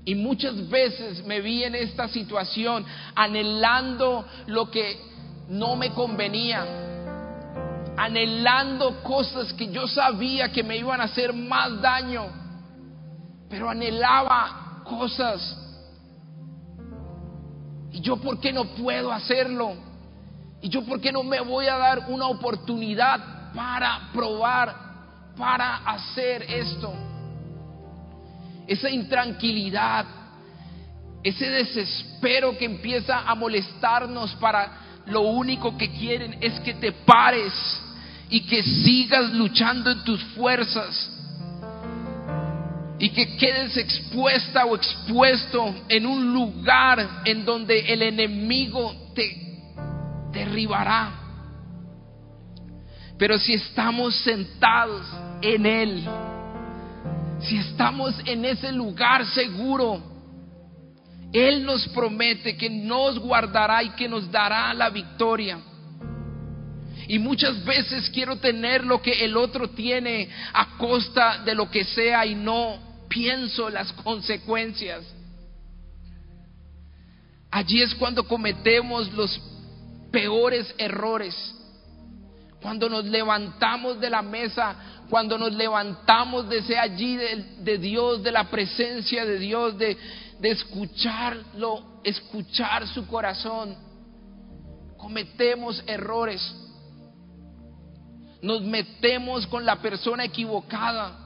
Y 0.04 0.14
muchas 0.14 0.70
veces 0.70 1.26
me 1.26 1.42
vi 1.42 1.64
en 1.64 1.76
esta 1.76 2.08
situación 2.08 2.86
anhelando 3.16 4.26
lo 4.48 4.70
que 4.70 5.00
no 5.50 5.76
me 5.76 5.92
convenía, 5.92 6.64
anhelando 7.98 9.02
cosas 9.02 9.52
que 9.54 9.72
yo 9.72 9.88
sabía 9.88 10.52
que 10.52 10.64
me 10.64 10.78
iban 10.78 11.02
a 11.02 11.06
hacer 11.06 11.34
más 11.34 11.82
daño, 11.82 12.28
pero 13.50 13.70
anhelaba 13.70 14.82
cosas. 14.84 15.62
¿Y 17.92 18.02
yo 18.02 18.18
por 18.18 18.40
qué 18.40 18.52
no 18.52 18.66
puedo 18.66 19.12
hacerlo? 19.12 19.76
¿Y 20.62 20.70
yo 20.70 20.84
por 20.84 21.00
qué 21.00 21.12
no 21.12 21.24
me 21.24 21.40
voy 21.42 21.68
a 21.68 21.78
dar 21.78 22.06
una 22.10 22.28
oportunidad 22.28 23.54
para 23.54 24.10
probar, 24.12 24.76
para 25.38 25.78
hacer 25.78 26.44
esto? 26.44 26.94
esa 28.68 28.90
intranquilidad, 28.90 30.06
ese 31.24 31.50
desespero 31.50 32.58
que 32.58 32.66
empieza 32.66 33.20
a 33.20 33.36
molestarnos 33.36 34.34
para 34.36 35.04
lo 35.08 35.22
único 35.22 35.78
que 35.78 35.92
quieren 35.92 36.38
es 36.42 36.60
que 36.62 36.74
te 36.76 36.92
pares 36.92 37.54
y 38.30 38.42
que 38.42 38.64
sigas 38.64 39.32
luchando 39.34 39.92
en 39.92 40.04
tus 40.04 40.24
fuerzas 40.36 41.12
y 42.98 43.10
que 43.10 43.36
quedes 43.36 43.76
expuesta 43.78 44.66
o 44.66 44.76
expuesto 44.76 45.76
en 45.90 46.06
un 46.06 46.34
lugar 46.34 47.22
en 47.26 47.44
donde 47.44 47.80
el 47.92 48.02
enemigo 48.02 49.12
te 49.14 49.60
derribará. 50.32 51.12
Pero 53.18 53.38
si 53.40 53.54
estamos 53.54 54.16
sentados 54.18 55.06
en 55.42 55.66
Él, 55.66 56.06
si 57.40 57.58
estamos 57.58 58.16
en 58.26 58.46
ese 58.46 58.72
lugar 58.72 59.26
seguro, 59.26 60.02
Él 61.34 61.66
nos 61.66 61.88
promete 61.90 62.56
que 62.56 62.70
nos 62.70 63.20
guardará 63.20 63.84
y 63.84 63.90
que 63.92 64.08
nos 64.08 64.32
dará 64.32 64.74
la 64.74 64.90
victoria. 64.90 65.60
Y 67.08 67.20
muchas 67.20 67.64
veces 67.64 68.10
quiero 68.10 68.38
tener 68.38 68.84
lo 68.84 69.02
que 69.02 69.26
el 69.26 69.38
otro 69.38 69.70
tiene 69.70 70.30
a 70.54 70.78
costa 70.78 71.44
de 71.44 71.56
lo 71.56 71.70
que 71.70 71.84
sea 71.84 72.26
y 72.26 72.36
no 72.36 72.80
pienso 73.08 73.70
las 73.70 73.92
consecuencias. 73.94 75.04
Allí 77.52 77.82
es 77.82 77.96
cuando 77.96 78.28
cometemos 78.28 79.12
los 79.14 79.40
peores 80.12 80.74
errores. 80.78 81.36
Cuando 82.62 82.90
nos 82.90 83.06
levantamos 83.06 84.00
de 84.00 84.10
la 84.10 84.24
mesa 84.24 84.76
cuando 85.10 85.38
nos 85.38 85.54
levantamos 85.54 86.50
desde 86.50 86.78
allí 86.78 87.16
de, 87.16 87.78
Dios, 87.78 88.24
de 88.24 88.32
la 88.32 88.46
presencia 88.46 89.26
de 89.26 89.38
Dios, 89.38 89.78
de, 89.78 89.98
de 90.40 90.50
escucharlo, 90.50 92.02
escuchar 92.04 92.88
su 92.88 93.06
corazón, 93.08 93.76
cometemos 94.98 95.84
errores, 95.86 96.42
nos 98.46 98.62
metemos 98.62 99.48
con 99.48 99.66
la 99.66 99.78
persona 99.78 100.24
equivocada, 100.24 101.18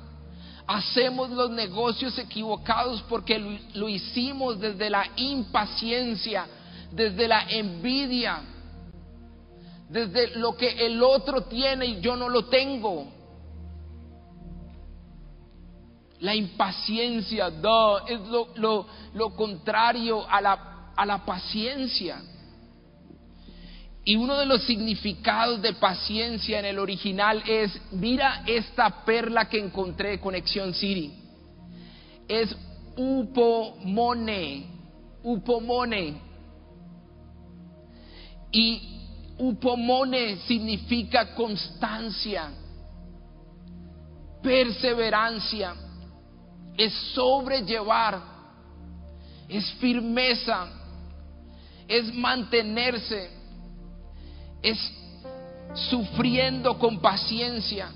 hacemos 0.66 1.30
los 1.32 1.52
negocios 1.52 2.18
equivocados 2.18 3.02
porque 3.10 3.38
lo, 3.38 3.60
lo 3.74 3.90
hicimos 3.90 4.58
desde 4.58 4.90
la 4.90 5.06
impaciencia, 5.18 6.46
desde 6.92 7.28
la 7.28 7.42
envidia, 7.50 8.40
desde 9.90 10.38
lo 10.38 10.56
que 10.56 10.86
el 10.86 11.04
otro 11.04 11.42
tiene 11.44 11.86
y 11.88 12.00
yo 12.00 12.16
no 12.16 12.30
lo 12.30 12.46
tengo. 12.46 13.08
La 16.22 16.34
impaciencia 16.36 17.48
es 17.48 18.20
lo, 18.56 19.36
contrario 19.36 20.26
a 20.30 20.40
la, 20.40 20.92
a 20.96 21.06
la 21.06 21.26
paciencia. 21.26 22.22
Y 24.04 24.16
uno 24.16 24.38
de 24.38 24.46
los 24.46 24.64
significados 24.64 25.62
de 25.62 25.74
paciencia 25.74 26.60
en 26.60 26.66
el 26.66 26.80
original 26.80 27.44
es, 27.46 27.80
mira 27.92 28.44
esta 28.48 29.04
perla 29.04 29.50
que 29.50 29.60
encontré, 29.60 30.20
Conexión 30.20 30.74
City. 30.74 31.14
Es 32.28 32.56
upomone, 32.96 34.66
upomone. 35.24 36.22
Y 38.52 38.82
upomone 39.38 40.38
significa 40.48 41.36
constancia, 41.36 42.52
perseverancia 44.42 45.76
es 46.80 46.94
sobrellevar, 47.14 48.22
es 49.50 49.70
firmeza, 49.74 50.68
es 51.86 52.14
mantenerse, 52.14 53.30
es 54.62 54.78
sufriendo 55.90 56.78
con 56.78 57.00
paciencia. 57.00 57.90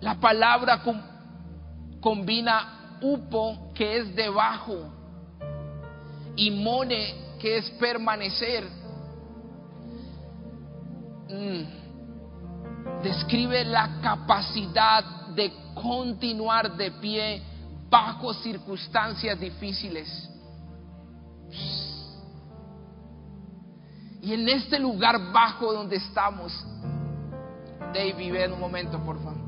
La 0.00 0.18
palabra 0.18 0.82
combina 2.00 2.98
upo, 3.00 3.72
que 3.74 3.98
es 3.98 4.14
debajo, 4.14 4.92
y 6.36 6.50
mone, 6.50 7.14
que 7.40 7.58
es 7.58 7.70
permanecer. 7.70 8.64
Mm. 11.28 13.02
Describe 13.02 13.64
la 13.64 14.00
capacidad 14.00 15.04
de 15.34 15.52
continuar 15.74 16.76
de 16.76 16.90
pie 16.92 17.42
bajo 17.88 18.32
circunstancias 18.34 19.38
difíciles. 19.38 20.28
Y 24.22 24.32
en 24.34 24.48
este 24.48 24.78
lugar 24.78 25.32
bajo 25.32 25.72
donde 25.72 25.96
estamos, 25.96 26.52
David, 27.92 28.32
ven 28.32 28.52
un 28.52 28.60
momento, 28.60 29.04
por 29.04 29.18
favor. 29.18 29.42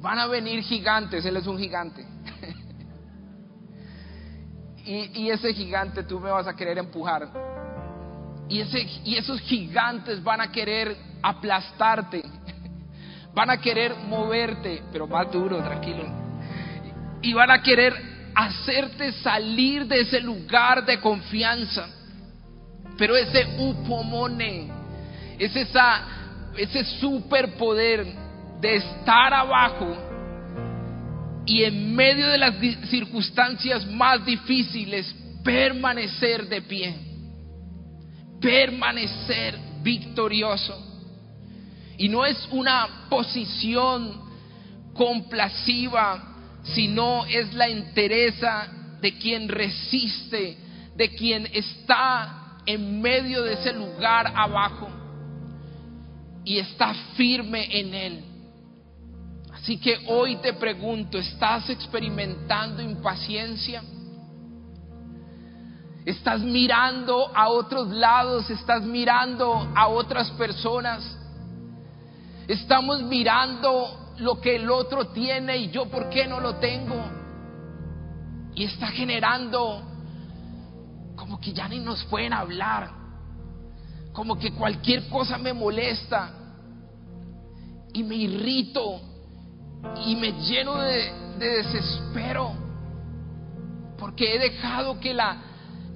Van 0.00 0.18
a 0.18 0.26
venir 0.26 0.64
gigantes, 0.64 1.24
Él 1.24 1.36
es 1.36 1.46
un 1.46 1.56
gigante. 1.56 2.04
y, 4.84 5.30
ese 5.30 5.54
gigante 5.54 6.02
tú 6.02 6.18
me 6.18 6.30
vas 6.30 6.48
a 6.48 6.56
querer 6.56 6.78
empujar. 6.78 7.28
Y, 8.48 8.60
y 9.04 9.16
esos 9.16 9.40
gigantes 9.42 10.20
van 10.22 10.40
a 10.40 10.50
querer 10.50 10.96
aplastarte 11.22 12.22
van 13.34 13.50
a 13.50 13.60
querer 13.60 13.94
moverte, 13.94 14.82
pero 14.90 15.06
más 15.06 15.30
duro, 15.30 15.62
tranquilo. 15.62 16.04
Y 17.22 17.32
van 17.34 17.52
a 17.52 17.62
querer 17.62 18.17
hacerte 18.38 19.10
salir 19.14 19.84
de 19.86 20.00
ese 20.00 20.20
lugar 20.20 20.86
de 20.86 21.00
confianza. 21.00 21.88
Pero 22.96 23.16
ese 23.16 23.44
upomone, 23.58 24.70
es 25.38 25.54
esa, 25.56 26.02
ese 26.56 26.84
superpoder 27.00 28.06
de 28.60 28.76
estar 28.76 29.34
abajo 29.34 29.96
y 31.46 31.64
en 31.64 31.96
medio 31.96 32.28
de 32.28 32.38
las 32.38 32.54
circunstancias 32.88 33.84
más 33.86 34.24
difíciles 34.24 35.12
permanecer 35.42 36.48
de 36.48 36.62
pie, 36.62 36.94
permanecer 38.40 39.58
victorioso. 39.82 40.84
Y 41.96 42.08
no 42.08 42.24
es 42.24 42.46
una 42.52 43.08
posición 43.08 44.28
complaciva, 44.94 46.27
sino 46.74 47.24
es 47.26 47.52
la 47.54 47.68
entereza 47.68 48.68
de 49.00 49.16
quien 49.18 49.48
resiste, 49.48 50.58
de 50.96 51.14
quien 51.14 51.48
está 51.52 52.58
en 52.66 53.00
medio 53.00 53.42
de 53.42 53.54
ese 53.54 53.72
lugar 53.72 54.32
abajo 54.34 54.88
y 56.44 56.58
está 56.58 56.94
firme 57.16 57.78
en 57.78 57.94
él. 57.94 58.24
Así 59.52 59.78
que 59.78 59.98
hoy 60.06 60.36
te 60.36 60.52
pregunto, 60.54 61.18
¿estás 61.18 61.68
experimentando 61.70 62.82
impaciencia? 62.82 63.82
¿Estás 66.04 66.40
mirando 66.40 67.30
a 67.36 67.48
otros 67.48 67.88
lados? 67.88 68.48
¿Estás 68.48 68.82
mirando 68.82 69.70
a 69.74 69.88
otras 69.88 70.30
personas? 70.32 71.18
Estamos 72.46 73.02
mirando 73.02 74.07
lo 74.20 74.40
que 74.40 74.56
el 74.56 74.70
otro 74.70 75.08
tiene 75.08 75.56
y 75.56 75.70
yo 75.70 75.86
por 75.86 76.08
qué 76.10 76.26
no 76.26 76.40
lo 76.40 76.56
tengo. 76.56 76.96
Y 78.54 78.64
está 78.64 78.88
generando 78.88 79.82
como 81.14 81.40
que 81.40 81.52
ya 81.52 81.68
ni 81.68 81.78
nos 81.78 82.04
pueden 82.04 82.32
hablar. 82.32 82.90
Como 84.12 84.38
que 84.38 84.52
cualquier 84.52 85.08
cosa 85.08 85.38
me 85.38 85.52
molesta 85.52 86.32
y 87.92 88.02
me 88.02 88.16
irrito 88.16 89.00
y 90.04 90.16
me 90.16 90.32
lleno 90.32 90.78
de, 90.78 91.12
desespero 91.38 92.52
porque 93.96 94.34
he 94.34 94.38
dejado 94.38 94.98
que, 94.98 95.14
la, 95.14 95.40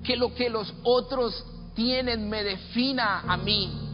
que 0.05 0.17
lo 0.17 0.35
que 0.35 0.49
los 0.49 0.73
otros 0.85 1.45
tienen 1.75 2.29
me 2.29 2.45
defina 2.45 3.21
a 3.21 3.37
mí. 3.37 3.92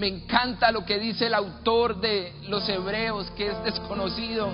Me 0.00 0.06
encanta 0.06 0.72
lo 0.72 0.86
que 0.86 0.98
dice 0.98 1.26
el 1.26 1.34
autor 1.34 2.00
de 2.00 2.32
los 2.48 2.66
Hebreos, 2.70 3.30
que 3.32 3.48
es 3.48 3.64
desconocido, 3.64 4.48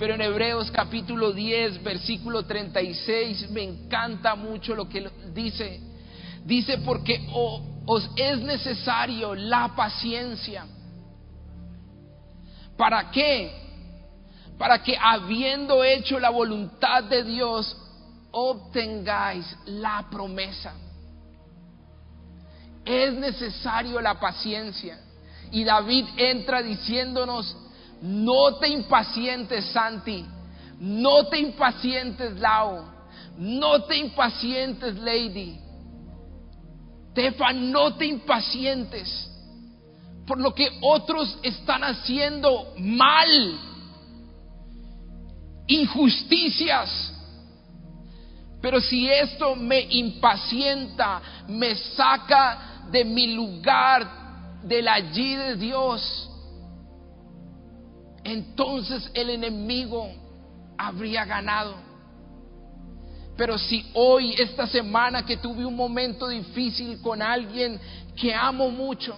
pero 0.00 0.14
en 0.14 0.20
Hebreos 0.20 0.68
capítulo 0.72 1.30
10, 1.30 1.80
versículo 1.84 2.44
36, 2.44 3.50
me 3.52 3.62
encanta 3.62 4.34
mucho 4.34 4.74
lo 4.74 4.88
que 4.88 5.08
dice. 5.32 5.78
Dice, 6.44 6.78
porque 6.78 7.24
os 7.86 8.10
es 8.16 8.40
necesario 8.40 9.36
la 9.36 9.76
paciencia 9.76 10.66
¿Para 12.76 13.12
qué? 13.12 13.52
Para 14.58 14.82
que 14.82 14.96
habiendo 15.00 15.84
hecho 15.84 16.18
la 16.18 16.30
voluntad 16.30 17.04
de 17.04 17.22
Dios, 17.22 17.76
obtengáis 18.32 19.46
la 19.66 20.04
promesa. 20.10 20.74
Es 22.84 23.14
necesario 23.14 24.00
la 24.00 24.18
paciencia. 24.18 24.98
Y 25.50 25.64
David 25.64 26.06
entra 26.16 26.62
diciéndonos, 26.62 27.56
no 28.02 28.56
te 28.56 28.68
impacientes, 28.68 29.64
Santi, 29.66 30.24
no 30.80 31.26
te 31.28 31.38
impacientes, 31.38 32.38
Lao, 32.38 32.84
no 33.38 33.84
te 33.84 33.96
impacientes, 33.96 34.96
Lady. 34.96 35.60
Tefa, 37.14 37.52
no 37.52 37.94
te 37.94 38.06
impacientes 38.06 39.30
por 40.26 40.40
lo 40.40 40.54
que 40.54 40.68
otros 40.80 41.38
están 41.42 41.84
haciendo 41.84 42.74
mal, 42.78 43.58
injusticias. 45.66 47.12
Pero 48.60 48.80
si 48.80 49.08
esto 49.08 49.54
me 49.54 49.80
impacienta, 49.90 51.20
me 51.48 51.74
saca 51.74 52.73
de 52.90 53.04
mi 53.04 53.34
lugar, 53.34 54.60
del 54.62 54.88
allí 54.88 55.34
de 55.34 55.56
Dios, 55.56 56.30
entonces 58.24 59.10
el 59.14 59.30
enemigo 59.30 60.08
habría 60.78 61.24
ganado. 61.24 61.74
Pero 63.36 63.58
si 63.58 63.84
hoy, 63.94 64.32
esta 64.38 64.66
semana 64.66 65.26
que 65.26 65.36
tuve 65.36 65.64
un 65.64 65.76
momento 65.76 66.28
difícil 66.28 67.00
con 67.02 67.20
alguien 67.20 67.78
que 68.16 68.34
amo 68.34 68.70
mucho, 68.70 69.16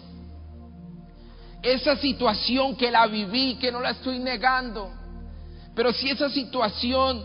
esa 1.63 1.97
situación 1.97 2.77
que 2.77 2.91
la 2.91 3.07
viví, 3.07 3.57
que 3.57 3.71
no 3.71 3.81
la 3.81 3.91
estoy 3.91 4.19
negando, 4.19 4.91
pero 5.75 5.93
si 5.93 6.09
esa 6.09 6.31
situación 6.31 7.25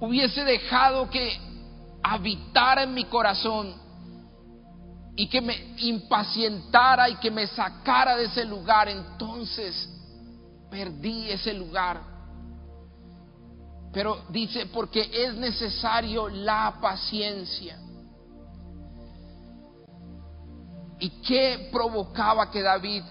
hubiese 0.00 0.44
dejado 0.44 1.10
que 1.10 1.38
habitara 2.02 2.84
en 2.84 2.94
mi 2.94 3.04
corazón 3.04 3.74
y 5.18 5.26
que 5.26 5.40
me 5.40 5.74
impacientara 5.78 7.08
y 7.08 7.16
que 7.16 7.28
me 7.28 7.48
sacara 7.48 8.16
de 8.16 8.26
ese 8.26 8.44
lugar, 8.44 8.88
entonces 8.88 9.90
perdí 10.70 11.28
ese 11.28 11.52
lugar. 11.54 12.00
Pero 13.92 14.26
dice, 14.28 14.66
porque 14.66 15.10
es 15.12 15.34
necesario 15.34 16.28
la 16.28 16.78
paciencia. 16.80 17.80
¿Y 21.00 21.10
qué 21.22 21.68
provocaba 21.72 22.48
que 22.52 22.62
David 22.62 23.02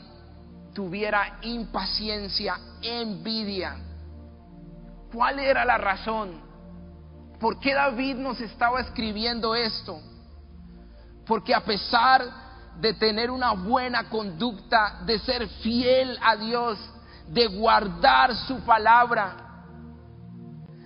tuviera 0.74 1.40
impaciencia, 1.42 2.58
envidia. 2.84 3.76
¿Cuál 5.12 5.40
era 5.40 5.66
la 5.66 5.78
razón? 5.78 6.40
¿Por 7.38 7.60
qué 7.60 7.74
David 7.74 8.16
nos 8.16 8.40
estaba 8.40 8.80
escribiendo 8.80 9.56
esto? 9.56 10.00
Porque 11.28 11.54
a 11.54 11.62
pesar 11.62 12.24
de 12.80 12.94
tener 12.94 13.32
una 13.32 13.52
buena 13.54 14.10
conducta, 14.10 15.02
de 15.06 15.20
ser 15.20 15.48
fiel 15.48 16.18
a 16.24 16.36
Dios, 16.36 16.78
de 17.28 17.48
guardar 17.48 18.36
su 18.36 18.60
palabra, 18.62 19.48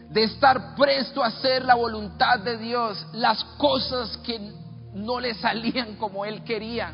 de 0.10 0.24
estar 0.24 0.76
presto 0.76 1.24
a 1.24 1.28
hacer 1.28 1.64
la 1.64 1.76
voluntad 1.76 2.40
de 2.40 2.58
Dios, 2.58 3.06
las 3.14 3.44
cosas 3.58 4.18
que 4.18 4.40
no 4.94 5.20
le 5.20 5.34
salían 5.36 5.96
como 5.96 6.26
él 6.26 6.44
quería, 6.44 6.94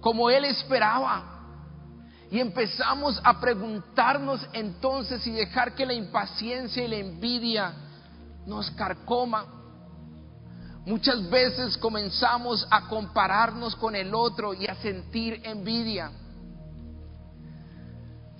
como 0.00 0.30
él 0.30 0.44
esperaba. 0.44 1.30
Y 2.30 2.40
empezamos 2.40 3.20
a 3.22 3.40
preguntarnos 3.40 4.46
entonces 4.52 5.26
y 5.26 5.30
dejar 5.30 5.74
que 5.74 5.86
la 5.86 5.92
impaciencia 5.92 6.84
y 6.84 6.88
la 6.88 6.96
envidia 6.96 7.72
nos 8.46 8.70
carcoma. 8.72 9.63
Muchas 10.86 11.30
veces 11.30 11.78
comenzamos 11.78 12.66
a 12.70 12.88
compararnos 12.88 13.74
con 13.76 13.96
el 13.96 14.14
otro 14.14 14.52
y 14.52 14.66
a 14.66 14.74
sentir 14.76 15.40
envidia. 15.44 16.10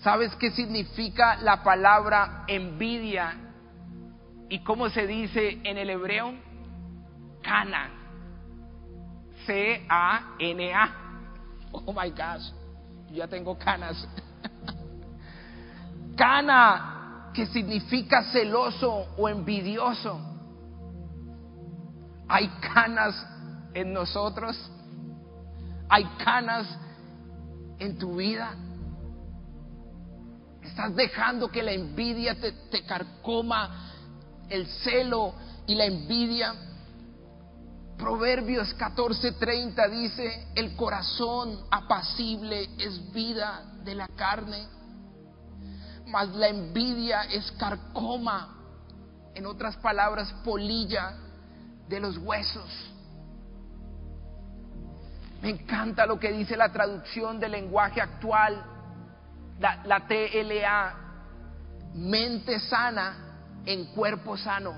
¿Sabes 0.00 0.34
qué 0.36 0.50
significa 0.50 1.36
la 1.36 1.62
palabra 1.62 2.44
envidia 2.46 3.34
y 4.50 4.58
cómo 4.58 4.90
se 4.90 5.06
dice 5.06 5.60
en 5.64 5.78
el 5.78 5.88
hebreo? 5.88 6.34
Cana. 7.42 7.90
C-A-N-A. 9.46 10.94
Oh 11.72 11.92
my 11.94 12.10
gosh, 12.10 12.52
ya 13.10 13.26
tengo 13.26 13.58
canas. 13.58 14.06
Cana, 16.16 17.30
que 17.32 17.46
significa 17.46 18.22
celoso 18.24 19.08
o 19.16 19.28
envidioso. 19.30 20.33
Hay 22.28 22.48
canas 22.60 23.14
en 23.74 23.92
nosotros. 23.92 24.56
Hay 25.88 26.04
canas 26.24 26.66
en 27.78 27.98
tu 27.98 28.16
vida. 28.16 28.54
Estás 30.62 30.94
dejando 30.94 31.48
que 31.48 31.62
la 31.62 31.72
envidia 31.72 32.40
te, 32.40 32.52
te 32.52 32.84
carcoma, 32.84 33.92
el 34.48 34.66
celo 34.66 35.34
y 35.66 35.74
la 35.74 35.84
envidia. 35.84 36.54
Proverbios 37.98 38.76
14:30 38.76 39.90
dice, 39.90 40.48
el 40.54 40.74
corazón 40.74 41.60
apacible 41.70 42.70
es 42.78 43.12
vida 43.12 43.62
de 43.84 43.94
la 43.94 44.08
carne, 44.08 44.66
mas 46.06 46.28
la 46.30 46.48
envidia 46.48 47.22
es 47.24 47.52
carcoma, 47.52 48.56
en 49.34 49.46
otras 49.46 49.76
palabras, 49.76 50.32
polilla 50.44 51.18
de 51.88 52.00
los 52.00 52.18
huesos. 52.18 52.92
Me 55.42 55.50
encanta 55.50 56.06
lo 56.06 56.18
que 56.18 56.32
dice 56.32 56.56
la 56.56 56.72
traducción 56.72 57.38
del 57.38 57.52
lenguaje 57.52 58.00
actual, 58.00 58.64
la, 59.60 59.82
la 59.84 60.06
TLA, 60.06 60.94
mente 61.94 62.58
sana 62.60 63.60
en 63.66 63.84
cuerpo 63.86 64.36
sano. 64.36 64.72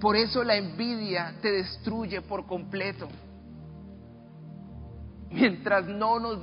Por 0.00 0.16
eso 0.16 0.42
la 0.42 0.56
envidia 0.56 1.34
te 1.42 1.52
destruye 1.52 2.22
por 2.22 2.46
completo. 2.46 3.08
Mientras 5.30 5.86
no 5.86 6.18
nos, 6.18 6.38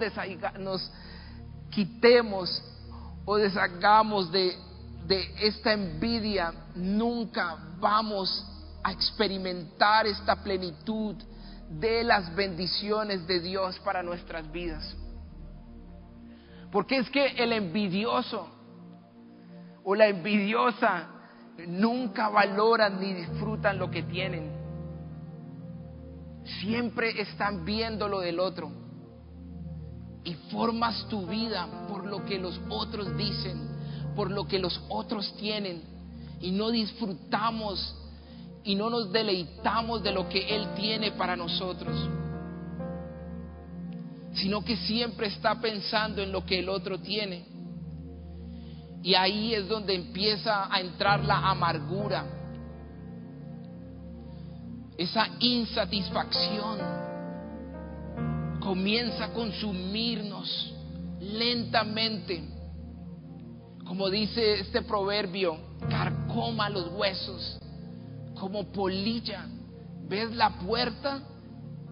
nos 0.59 0.91
quitemos 1.71 2.63
o 3.25 3.37
deshagamos 3.37 4.31
de, 4.31 4.55
de 5.07 5.33
esta 5.41 5.73
envidia, 5.73 6.53
nunca 6.75 7.57
vamos 7.79 8.45
a 8.87 8.91
experimentar 8.93 10.07
esta 10.07 10.41
plenitud 10.41 11.17
de 11.69 12.05
las 12.05 12.33
bendiciones 12.33 13.27
de 13.27 13.41
Dios 13.41 13.77
para 13.79 14.01
nuestras 14.01 14.49
vidas. 14.49 14.95
Porque 16.71 16.99
es 16.99 17.09
que 17.09 17.25
el 17.25 17.51
envidioso 17.51 18.47
o 19.83 19.93
la 19.93 20.07
envidiosa 20.07 21.09
nunca 21.67 22.29
valoran 22.29 22.97
ni 23.01 23.13
disfrutan 23.13 23.77
lo 23.77 23.91
que 23.91 24.03
tienen. 24.03 24.53
Siempre 26.61 27.19
están 27.19 27.65
viendo 27.65 28.07
lo 28.07 28.21
del 28.21 28.39
otro. 28.39 28.71
Y 30.23 30.33
formas 30.49 31.09
tu 31.09 31.27
vida 31.27 31.67
por 31.89 32.05
lo 32.05 32.23
que 32.23 32.39
los 32.39 32.57
otros 32.69 33.17
dicen, 33.17 33.67
por 34.15 34.31
lo 34.31 34.47
que 34.47 34.59
los 34.59 34.81
otros 34.87 35.35
tienen. 35.35 35.83
Y 36.39 36.51
no 36.51 36.69
disfrutamos 36.71 38.06
y 38.67 38.75
no 38.75 38.89
nos 38.89 39.09
deleitamos 39.13 40.03
de 40.03 40.11
lo 40.11 40.27
que 40.27 40.39
Él 40.53 40.67
tiene 40.75 41.13
para 41.13 41.37
nosotros. 41.37 41.95
Sino 44.33 44.61
que 44.61 44.75
siempre 44.75 45.27
está 45.27 45.61
pensando 45.61 46.21
en 46.21 46.33
lo 46.33 46.45
que 46.45 46.59
el 46.59 46.67
otro 46.67 46.99
tiene. 46.99 47.45
Y 49.01 49.15
ahí 49.15 49.53
es 49.53 49.69
donde 49.69 49.95
empieza 49.95 50.67
a 50.69 50.81
entrar 50.81 51.23
la 51.23 51.49
amargura, 51.49 52.25
esa 54.97 55.29
insatisfacción 55.39 56.79
comienza 58.59 59.25
a 59.25 59.33
consumirnos 59.33 60.73
lentamente. 61.21 62.43
Como 63.85 64.09
dice 64.09 64.59
este 64.59 64.81
proverbio, 64.81 65.57
carcoma 65.89 66.69
los 66.69 66.91
huesos 66.91 67.61
como 68.39 68.71
polilla. 68.71 69.45
Ves 70.07 70.35
la 70.35 70.57
puerta, 70.59 71.21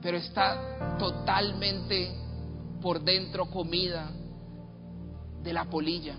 pero 0.02 0.18
está 0.18 0.98
totalmente 0.98 2.12
por 2.82 3.02
dentro 3.02 3.46
comida 3.48 4.10
de 5.44 5.54
la 5.54 5.66
polilla. 5.66 6.16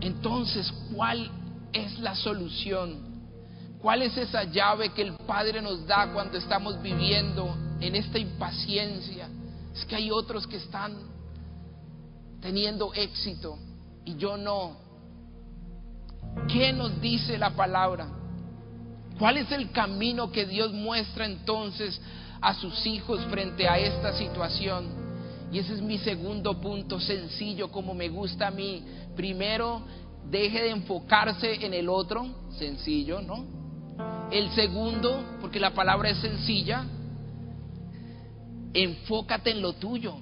Entonces, 0.00 0.72
¿cuál 0.94 1.30
es 1.72 1.98
la 1.98 2.14
solución? 2.14 3.10
¿Cuál 3.80 4.02
es 4.02 4.16
esa 4.16 4.44
llave 4.44 4.90
que 4.90 5.02
el 5.02 5.14
Padre 5.14 5.62
nos 5.62 5.86
da 5.86 6.12
cuando 6.12 6.36
estamos 6.36 6.80
viviendo 6.82 7.54
en 7.80 7.96
esta 7.96 8.18
impaciencia? 8.18 9.28
Es 9.74 9.84
que 9.84 9.96
hay 9.96 10.10
otros 10.10 10.46
que 10.46 10.56
están 10.56 10.96
teniendo 12.40 12.92
éxito 12.94 13.58
y 14.04 14.16
yo 14.16 14.36
no. 14.36 14.89
¿Qué 16.48 16.72
nos 16.72 17.00
dice 17.00 17.38
la 17.38 17.50
palabra? 17.50 18.08
¿Cuál 19.18 19.36
es 19.36 19.52
el 19.52 19.70
camino 19.70 20.32
que 20.32 20.46
Dios 20.46 20.72
muestra 20.72 21.26
entonces 21.26 22.00
a 22.40 22.54
sus 22.54 22.86
hijos 22.86 23.20
frente 23.26 23.68
a 23.68 23.78
esta 23.78 24.14
situación? 24.14 24.86
Y 25.52 25.58
ese 25.58 25.74
es 25.74 25.82
mi 25.82 25.98
segundo 25.98 26.60
punto, 26.60 27.00
sencillo, 27.00 27.70
como 27.70 27.92
me 27.92 28.08
gusta 28.08 28.48
a 28.48 28.50
mí. 28.50 28.84
Primero, 29.16 29.82
deje 30.30 30.62
de 30.62 30.70
enfocarse 30.70 31.64
en 31.64 31.74
el 31.74 31.88
otro, 31.88 32.26
sencillo, 32.56 33.20
¿no? 33.20 33.44
El 34.30 34.50
segundo, 34.52 35.38
porque 35.40 35.60
la 35.60 35.74
palabra 35.74 36.10
es 36.10 36.18
sencilla, 36.18 36.86
enfócate 38.72 39.50
en 39.50 39.60
lo 39.60 39.74
tuyo. 39.74 40.16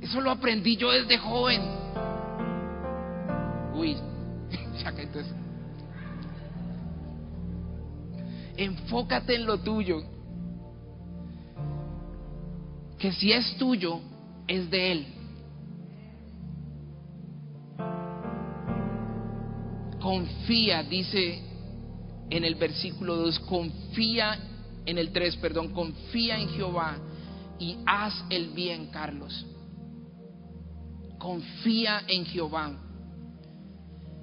Eso 0.00 0.20
lo 0.20 0.30
aprendí 0.30 0.76
yo 0.76 0.90
desde 0.90 1.18
joven. 1.18 1.83
Enfócate 8.56 9.34
en 9.34 9.46
lo 9.46 9.58
tuyo. 9.58 10.02
Que 12.98 13.12
si 13.12 13.32
es 13.32 13.56
tuyo, 13.56 14.00
es 14.46 14.70
de 14.70 14.92
Él. 14.92 15.06
Confía, 20.00 20.82
dice 20.82 21.42
en 22.30 22.44
el 22.44 22.54
versículo 22.54 23.16
2, 23.16 23.40
confía 23.40 24.38
en 24.86 24.98
el 24.98 25.12
3, 25.12 25.36
perdón, 25.36 25.72
confía 25.72 26.38
en 26.38 26.48
Jehová 26.50 26.96
y 27.58 27.76
haz 27.86 28.24
el 28.30 28.50
bien, 28.50 28.86
Carlos. 28.86 29.46
Confía 31.18 32.02
en 32.06 32.24
Jehová. 32.26 32.83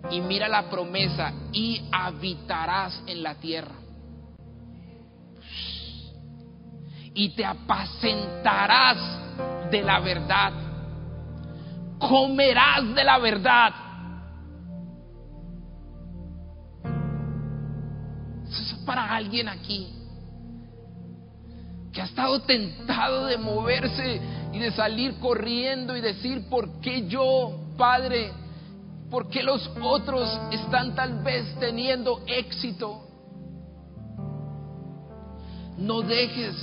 Y 0.10 0.20
mira 0.22 0.48
la 0.48 0.70
promesa, 0.70 1.32
y 1.52 1.82
habitarás 1.92 3.02
en 3.06 3.24
la 3.24 3.36
tierra. 3.36 3.76
Y 7.14 7.30
te 7.36 7.46
apacentarás 7.46 8.98
de 9.70 9.82
la 9.82 10.00
verdad. 10.00 10.54
Comerás 12.00 12.96
de 12.96 13.04
la 13.04 13.20
verdad. 13.20 13.74
Eso 18.50 18.76
es 18.76 18.84
para 18.86 19.16
alguien 19.16 19.48
aquí 19.48 20.02
que 21.92 22.02
ha 22.02 22.06
estado 22.06 22.42
tentado 22.42 23.26
de 23.26 23.38
moverse 23.38 24.22
y 24.54 24.60
de 24.60 24.72
salir 24.72 25.20
corriendo 25.20 25.96
y 25.96 26.02
decir, 26.02 26.48
¿por 26.50 26.80
qué 26.80 27.08
yo, 27.08 27.60
Padre? 27.78 28.32
¿Por 29.12 29.28
qué 29.28 29.44
los 29.44 29.70
otros 29.82 30.40
están 30.52 30.96
tal 30.96 31.22
vez 31.22 31.54
teniendo 31.60 32.24
éxito? 32.26 33.06
No 35.78 36.02
dejes 36.02 36.56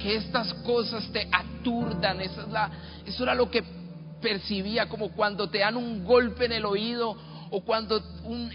que 0.00 0.16
estas 0.16 0.52
cosas 0.54 1.08
te 1.12 1.28
aturdan. 1.30 2.20
Esa 2.20 2.42
es 2.42 2.48
la, 2.48 2.70
eso 3.06 3.22
era 3.22 3.36
lo 3.36 3.48
que 3.48 3.62
percibía, 4.20 4.88
como 4.88 5.10
cuando 5.12 5.48
te 5.48 5.58
dan 5.58 5.76
un 5.76 6.04
golpe 6.04 6.46
en 6.46 6.52
el 6.52 6.64
oído 6.64 7.16
o 7.50 7.60
cuando 7.60 8.02
un, 8.24 8.50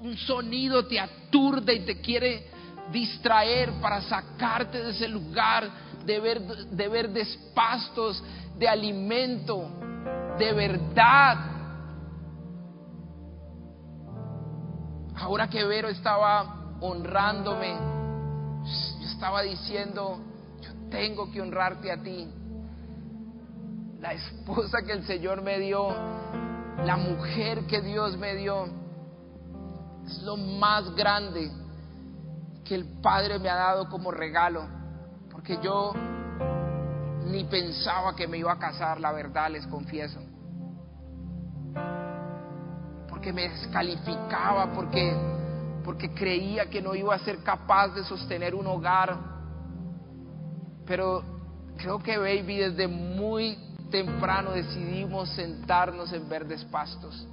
un 0.00 0.16
sonido 0.16 0.86
te 0.86 0.98
aturde 0.98 1.74
y 1.74 1.80
te 1.80 2.00
quiere 2.00 2.46
distraer 2.90 3.72
para 3.72 4.00
sacarte 4.00 4.82
de 4.82 4.90
ese 4.92 5.06
lugar 5.06 5.68
de 6.06 6.18
ver, 6.18 6.40
de 6.40 6.88
ver 6.88 7.10
despastos 7.10 8.24
de 8.58 8.66
alimento, 8.66 9.68
de 10.38 10.52
verdad. 10.54 11.51
Ahora 15.22 15.48
que 15.48 15.62
Vero 15.62 15.88
estaba 15.88 16.74
honrándome, 16.80 17.76
yo 19.00 19.06
estaba 19.06 19.42
diciendo, 19.42 20.18
yo 20.60 20.70
tengo 20.90 21.30
que 21.30 21.40
honrarte 21.40 21.92
a 21.92 21.96
ti. 21.96 22.28
La 24.00 24.14
esposa 24.14 24.82
que 24.82 24.90
el 24.90 25.06
Señor 25.06 25.40
me 25.40 25.60
dio, 25.60 25.90
la 26.84 26.96
mujer 26.96 27.68
que 27.68 27.80
Dios 27.82 28.18
me 28.18 28.34
dio, 28.34 28.64
es 30.04 30.20
lo 30.24 30.36
más 30.36 30.92
grande 30.96 31.52
que 32.64 32.74
el 32.74 33.00
Padre 33.00 33.38
me 33.38 33.48
ha 33.48 33.54
dado 33.54 33.88
como 33.88 34.10
regalo, 34.10 34.66
porque 35.30 35.56
yo 35.62 35.92
ni 37.26 37.44
pensaba 37.44 38.16
que 38.16 38.26
me 38.26 38.38
iba 38.38 38.50
a 38.50 38.58
casar, 38.58 38.98
la 38.98 39.12
verdad 39.12 39.52
les 39.52 39.68
confieso. 39.68 40.18
Porque 43.22 43.34
me 43.34 43.48
descalificaba, 43.50 44.72
porque, 44.72 45.14
porque 45.84 46.12
creía 46.12 46.68
que 46.68 46.82
no 46.82 46.92
iba 46.92 47.14
a 47.14 47.20
ser 47.20 47.40
capaz 47.44 47.94
de 47.94 48.02
sostener 48.02 48.52
un 48.52 48.66
hogar. 48.66 49.16
Pero 50.84 51.22
creo 51.76 52.00
que 52.00 52.18
baby 52.18 52.56
desde 52.56 52.88
muy 52.88 53.56
temprano 53.92 54.50
decidimos 54.50 55.28
sentarnos 55.36 56.12
en 56.12 56.28
verdes 56.28 56.64
pastos. 56.64 57.28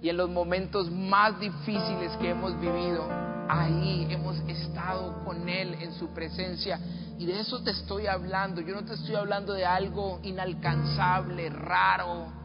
Y 0.00 0.10
en 0.10 0.16
los 0.16 0.30
momentos 0.30 0.88
más 0.92 1.40
difíciles 1.40 2.16
que 2.18 2.30
hemos 2.30 2.56
vivido, 2.60 3.04
ahí 3.48 4.06
hemos 4.10 4.38
estado 4.46 5.24
con 5.24 5.48
Él 5.48 5.74
en 5.80 5.92
su 5.94 6.14
presencia. 6.14 6.78
Y 7.18 7.26
de 7.26 7.40
eso 7.40 7.64
te 7.64 7.72
estoy 7.72 8.06
hablando. 8.06 8.60
Yo 8.60 8.76
no 8.76 8.84
te 8.84 8.94
estoy 8.94 9.16
hablando 9.16 9.54
de 9.54 9.66
algo 9.66 10.20
inalcanzable, 10.22 11.50
raro. 11.50 12.37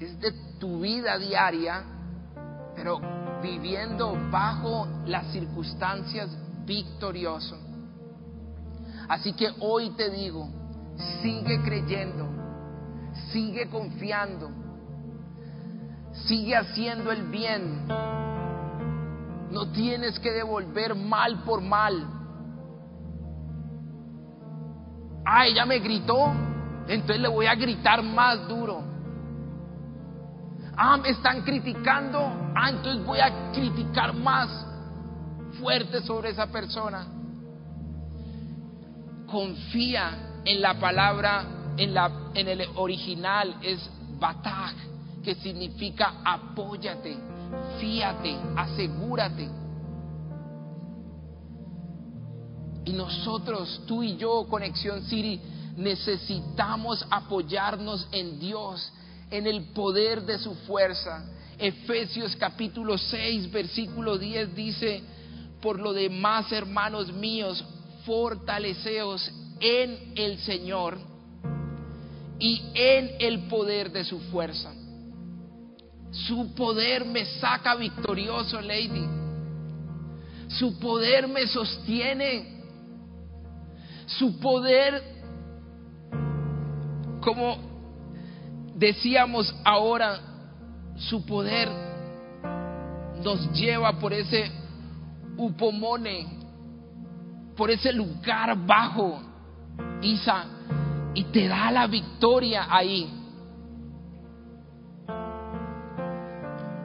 Es 0.00 0.18
de 0.18 0.32
tu 0.58 0.80
vida 0.80 1.18
diaria, 1.18 1.84
pero 2.74 3.00
viviendo 3.42 4.16
bajo 4.30 4.88
las 5.06 5.30
circunstancias 5.30 6.28
victorioso. 6.64 7.56
Así 9.08 9.32
que 9.34 9.48
hoy 9.60 9.90
te 9.90 10.10
digo, 10.10 10.48
sigue 11.22 11.60
creyendo, 11.62 12.26
sigue 13.32 13.68
confiando, 13.68 14.50
sigue 16.26 16.56
haciendo 16.56 17.12
el 17.12 17.28
bien 17.28 17.86
no 19.50 19.66
tienes 19.72 20.18
que 20.20 20.30
devolver 20.30 20.94
mal 20.94 21.42
por 21.42 21.60
mal. 21.60 22.06
Ah, 25.24 25.46
ella 25.46 25.66
me 25.66 25.80
gritó, 25.80 26.32
entonces 26.86 27.20
le 27.20 27.28
voy 27.28 27.46
a 27.46 27.54
gritar 27.54 28.02
más 28.02 28.46
duro. 28.48 28.82
Ah, 30.82 30.96
me 30.96 31.10
están 31.10 31.42
criticando, 31.42 32.18
ah, 32.56 32.70
entonces 32.70 33.04
voy 33.04 33.20
a 33.20 33.52
criticar 33.52 34.14
más 34.14 34.48
fuerte 35.60 36.00
sobre 36.00 36.30
esa 36.30 36.46
persona. 36.46 37.06
Confía 39.26 40.40
en 40.42 40.62
la 40.62 40.80
palabra 40.80 41.74
en, 41.76 41.92
la, 41.92 42.30
en 42.32 42.48
el 42.48 42.66
original 42.76 43.56
es 43.62 43.90
batag, 44.18 44.74
que 45.22 45.34
significa 45.34 46.22
apóyate, 46.24 47.14
fíate, 47.78 48.38
asegúrate. 48.56 49.50
Y 52.86 52.92
nosotros, 52.94 53.82
tú 53.86 54.02
y 54.02 54.16
yo, 54.16 54.46
Conexión 54.48 55.02
City, 55.02 55.42
necesitamos 55.76 57.06
apoyarnos 57.10 58.08
en 58.12 58.40
Dios, 58.40 58.90
en 59.30 59.46
el 59.46 59.64
poder 59.72 60.22
de 60.22 60.38
su 60.38 60.54
fuerza. 60.66 61.24
Efesios 61.58 62.34
capítulo 62.36 62.96
6, 62.96 63.50
versículo 63.50 64.18
10 64.18 64.54
dice, 64.54 65.02
por 65.60 65.78
lo 65.78 65.92
demás, 65.92 66.50
hermanos 66.52 67.12
míos, 67.12 67.64
fortaleceos 68.06 69.30
en 69.60 70.12
el 70.16 70.38
Señor 70.38 70.98
y 72.38 72.62
en 72.74 73.10
el 73.18 73.40
poder 73.48 73.92
de 73.92 74.04
su 74.04 74.18
fuerza. 74.30 74.72
Su 76.10 76.54
poder 76.54 77.04
me 77.04 77.24
saca 77.24 77.76
victorioso, 77.76 78.60
Lady. 78.60 79.06
Su 80.48 80.78
poder 80.80 81.28
me 81.28 81.46
sostiene. 81.46 82.58
Su 84.06 84.40
poder, 84.40 85.02
como 87.20 87.69
decíamos 88.80 89.54
ahora, 89.62 90.18
su 90.96 91.24
poder 91.26 91.68
nos 93.22 93.52
lleva 93.52 93.92
por 93.98 94.14
ese 94.14 94.50
upomone, 95.36 96.26
por 97.54 97.70
ese 97.70 97.92
lugar 97.92 98.56
bajo, 98.66 99.20
Isa, 100.00 100.46
y 101.14 101.24
te 101.24 101.46
da 101.46 101.70
la 101.70 101.86
victoria 101.86 102.66
ahí. 102.70 103.18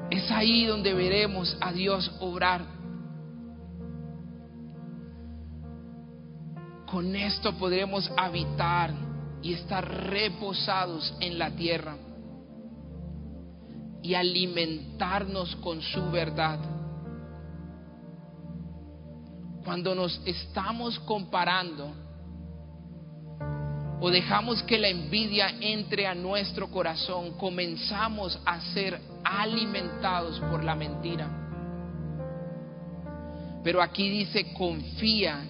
Es 0.09 0.29
ahí 0.31 0.65
donde 0.65 0.93
veremos 0.93 1.57
a 1.61 1.71
Dios 1.71 2.13
obrar. 2.19 2.61
Con 6.85 7.15
esto 7.15 7.53
podremos 7.53 8.11
habitar 8.17 9.04
y 9.45 9.53
estar 9.53 9.87
reposados 10.09 11.13
en 11.19 11.37
la 11.37 11.51
tierra 11.51 11.95
y 14.01 14.15
alimentarnos 14.15 15.55
con 15.57 15.83
su 15.83 16.09
verdad. 16.09 16.57
Cuando 19.63 19.93
nos 19.93 20.19
estamos 20.25 20.97
comparando 21.01 21.93
o 24.01 24.09
dejamos 24.09 24.63
que 24.63 24.79
la 24.79 24.87
envidia 24.87 25.49
entre 25.61 26.07
a 26.07 26.15
nuestro 26.15 26.71
corazón, 26.71 27.33
comenzamos 27.37 28.39
a 28.47 28.59
ser 28.73 28.99
alimentados 29.23 30.39
por 30.39 30.63
la 30.63 30.73
mentira. 30.73 31.29
Pero 33.63 33.79
aquí 33.79 34.09
dice, 34.09 34.53
confía 34.53 35.45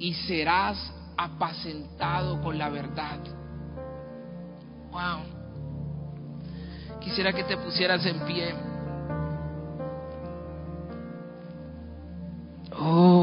y 0.00 0.14
serás 0.14 0.94
apacentado 1.24 2.40
con 2.40 2.56
la 2.56 2.68
verdad. 2.70 3.18
Wow. 4.90 5.40
Quisiera 7.00 7.32
que 7.32 7.44
te 7.44 7.56
pusieras 7.56 8.04
en 8.06 8.20
pie. 8.20 8.54
Oh. 12.78 13.19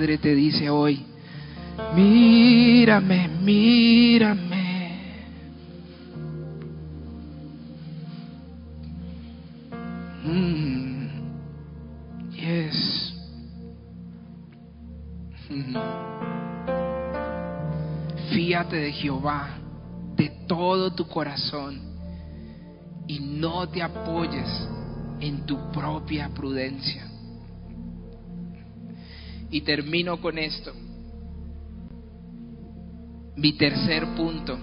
Padre 0.00 0.16
te 0.16 0.34
dice 0.34 0.70
hoy, 0.70 1.04
mírame, 1.94 3.28
mírame. 3.28 4.98
Mm. 10.24 11.08
Yes. 12.30 13.12
Mm. 15.50 15.76
Fíate 18.30 18.76
de 18.76 18.92
Jehová 18.92 19.50
de 20.16 20.30
todo 20.48 20.94
tu 20.94 21.06
corazón 21.08 21.78
y 23.06 23.20
no 23.20 23.68
te 23.68 23.82
apoyes 23.82 24.48
en 25.20 25.44
tu 25.44 25.70
propia 25.70 26.30
prudencia. 26.30 27.09
Y 29.50 29.62
termino 29.62 30.20
con 30.20 30.38
esto. 30.38 30.72
Mi 33.36 33.52
tercer 33.54 34.06
punto. 34.14 34.58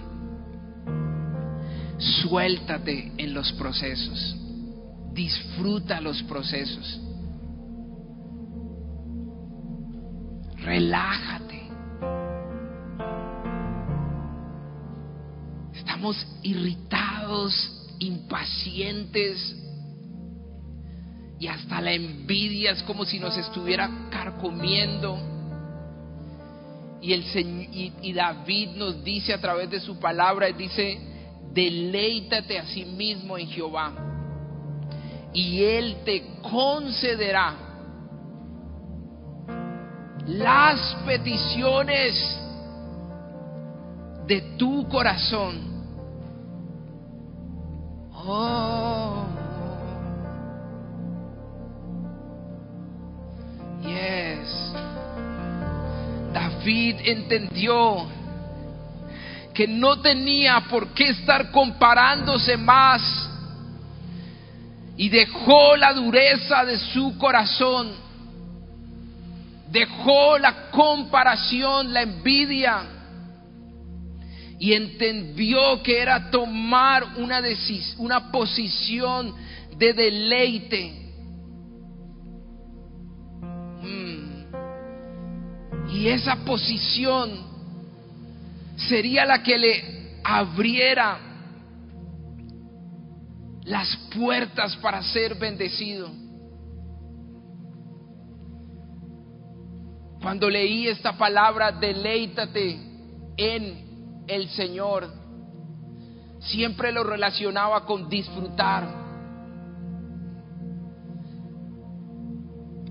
Suéltate 1.98 3.12
en 3.16 3.34
los 3.34 3.52
procesos. 3.52 4.36
Disfruta 5.12 6.00
los 6.00 6.22
procesos. 6.22 7.00
Relájate. 10.58 11.62
Estamos 15.74 16.26
irritados, 16.42 17.86
impacientes 17.98 19.56
y 21.38 21.46
hasta 21.46 21.80
la 21.80 21.92
envidia 21.92 22.72
es 22.72 22.82
como 22.82 23.04
si 23.04 23.18
nos 23.18 23.36
estuviera 23.36 24.08
carcomiendo. 24.10 25.18
Y, 27.00 27.12
el, 27.12 27.22
y, 27.72 27.92
y 28.02 28.12
David 28.12 28.70
nos 28.70 29.04
dice 29.04 29.32
a 29.32 29.40
través 29.40 29.70
de 29.70 29.78
su 29.78 29.98
palabra, 30.00 30.48
dice, 30.48 30.98
deleítate 31.52 32.58
a 32.58 32.66
sí 32.66 32.84
mismo 32.84 33.38
en 33.38 33.48
Jehová 33.48 34.08
y 35.32 35.62
Él 35.62 35.96
te 36.04 36.24
concederá 36.42 37.54
las 40.26 40.96
peticiones 41.06 42.14
de 44.26 44.40
tu 44.58 44.88
corazón. 44.88 45.68
Oh. 48.12 48.87
David 56.68 56.96
entendió 57.02 58.06
que 59.54 59.66
no 59.66 60.02
tenía 60.02 60.60
por 60.68 60.88
qué 60.88 61.08
estar 61.08 61.50
comparándose 61.50 62.58
más 62.58 63.00
y 64.94 65.08
dejó 65.08 65.76
la 65.76 65.94
dureza 65.94 66.66
de 66.66 66.78
su 66.78 67.16
corazón, 67.16 67.90
dejó 69.70 70.36
la 70.36 70.68
comparación, 70.70 71.90
la 71.90 72.02
envidia 72.02 72.82
y 74.58 74.74
entendió 74.74 75.82
que 75.82 75.98
era 75.98 76.30
tomar 76.30 77.16
una, 77.16 77.40
una 77.96 78.30
posición 78.30 79.34
de 79.78 79.94
deleite. 79.94 81.07
Y 85.98 86.06
esa 86.06 86.36
posición 86.44 87.28
sería 88.76 89.24
la 89.24 89.42
que 89.42 89.58
le 89.58 90.20
abriera 90.22 91.18
las 93.64 93.96
puertas 94.16 94.76
para 94.76 95.02
ser 95.02 95.34
bendecido. 95.34 96.08
Cuando 100.22 100.48
leí 100.48 100.86
esta 100.86 101.18
palabra, 101.18 101.72
deleítate 101.72 102.78
en 103.36 104.22
el 104.28 104.48
Señor, 104.50 105.12
siempre 106.38 106.92
lo 106.92 107.02
relacionaba 107.02 107.84
con 107.84 108.08
disfrutar. 108.08 108.86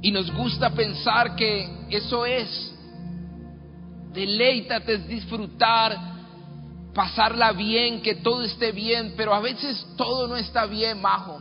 Y 0.01 0.11
nos 0.11 0.29
gusta 0.35 0.71
pensar 0.71 1.37
que 1.37 1.69
eso 1.89 2.25
es. 2.25 2.66
Deleítate 4.17 4.95
es 4.95 5.07
disfrutar, 5.07 5.95
pasarla 6.91 7.51
bien, 7.51 8.01
que 8.01 8.15
todo 8.15 8.41
esté 8.41 8.71
bien, 8.71 9.13
pero 9.15 9.31
a 9.31 9.39
veces 9.39 9.85
todo 9.95 10.27
no 10.27 10.35
está 10.35 10.65
bien, 10.65 10.99
majo. 10.99 11.39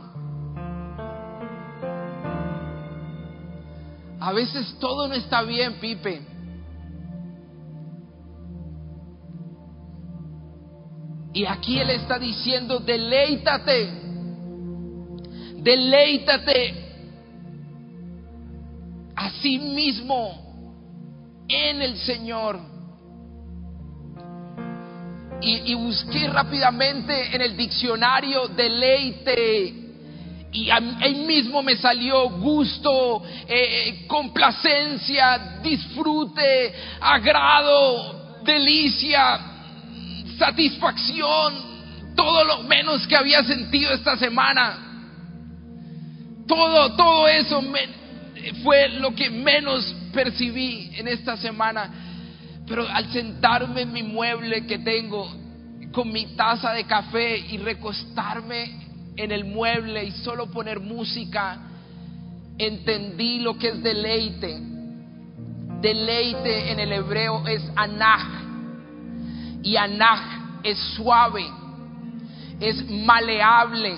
A 4.19 4.31
veces 4.31 4.75
todo 4.79 5.07
no 5.07 5.15
está 5.15 5.41
bien, 5.41 5.79
Pipe. 5.79 6.21
Y 11.33 11.45
aquí 11.45 11.79
Él 11.79 11.89
está 11.89 12.19
diciendo, 12.19 12.77
deleítate, 12.77 13.91
deleítate 15.63 16.75
a 19.15 19.31
sí 19.31 19.57
mismo 19.57 20.46
en 21.47 21.81
el 21.81 21.97
Señor. 21.97 22.59
Y, 25.39 25.73
busqué 25.75 26.27
rápidamente 26.27 27.35
en 27.35 27.41
el 27.41 27.55
diccionario 27.55 28.47
deleite 28.47 29.87
y 30.51 30.69
ahí 30.71 31.25
mismo 31.27 31.61
me 31.61 31.75
salió 31.75 32.29
gusto, 32.29 33.21
eh, 33.47 33.89
eh, 33.89 34.07
complacencia, 34.07 35.59
disfrute, 35.61 36.73
agrado, 36.99 38.39
delicia, 38.43 39.39
satisfacción, 40.37 42.13
todo 42.15 42.43
lo 42.45 42.63
menos 42.63 43.05
que 43.05 43.15
había 43.15 43.43
sentido 43.43 43.93
esta 43.93 44.17
semana. 44.17 44.83
Todo, 46.47 46.95
todo 46.95 47.27
eso 47.27 47.61
fue 48.63 48.87
lo 48.89 49.13
que 49.13 49.29
menos 49.29 49.93
percibí 50.13 50.91
en 50.95 51.07
esta 51.07 51.37
semana. 51.37 51.89
Pero 52.67 52.87
al 52.87 53.11
sentarme 53.11 53.81
en 53.81 53.93
mi 53.93 54.03
mueble 54.03 54.65
que 54.65 54.79
tengo 54.79 55.29
con 55.91 56.11
mi 56.11 56.35
taza 56.35 56.73
de 56.73 56.83
café 56.83 57.37
y 57.37 57.57
recostarme 57.57 58.87
en 59.15 59.31
el 59.31 59.45
mueble 59.45 60.03
y 60.03 60.11
solo 60.11 60.51
poner 60.51 60.79
música, 60.79 61.59
entendí 62.57 63.39
lo 63.39 63.57
que 63.57 63.69
es 63.69 63.81
deleite. 63.81 64.59
Deleite 65.81 66.71
en 66.71 66.79
el 66.79 66.91
hebreo 66.91 67.47
es 67.47 67.63
anaj. 67.75 68.43
Y 69.63 69.75
anaj 69.75 70.61
es 70.63 70.77
suave, 70.95 71.45
es 72.59 72.89
maleable. 72.89 73.97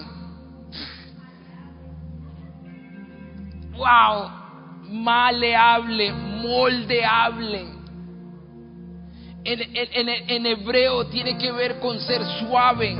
Wow, 3.78 4.39
maleable, 4.90 6.12
moldeable. 6.12 7.66
En, 9.44 10.10
en, 10.30 10.46
hebreo 10.46 11.08
tiene 11.08 11.38
que 11.38 11.52
ver 11.52 11.80
con 11.80 12.00
ser 12.02 12.24
suave, 12.40 12.96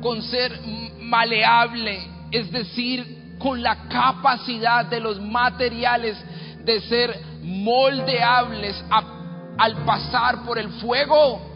con 0.00 0.20
ser 0.22 0.60
maleable, 0.98 2.00
es 2.30 2.50
decir, 2.50 3.36
con 3.38 3.62
la 3.62 3.88
capacidad 3.88 4.84
de 4.86 5.00
los 5.00 5.20
materiales 5.20 6.16
de 6.64 6.80
ser 6.82 7.20
moldeables 7.42 8.84
al 9.58 9.76
pasar 9.84 10.44
por 10.44 10.58
el 10.58 10.68
fuego. 10.80 11.52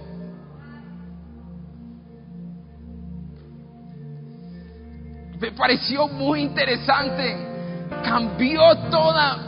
Me 5.40 5.52
pareció 5.52 6.08
muy 6.08 6.40
interesante. 6.40 7.55
Cambió 8.02 8.76
toda 8.90 9.38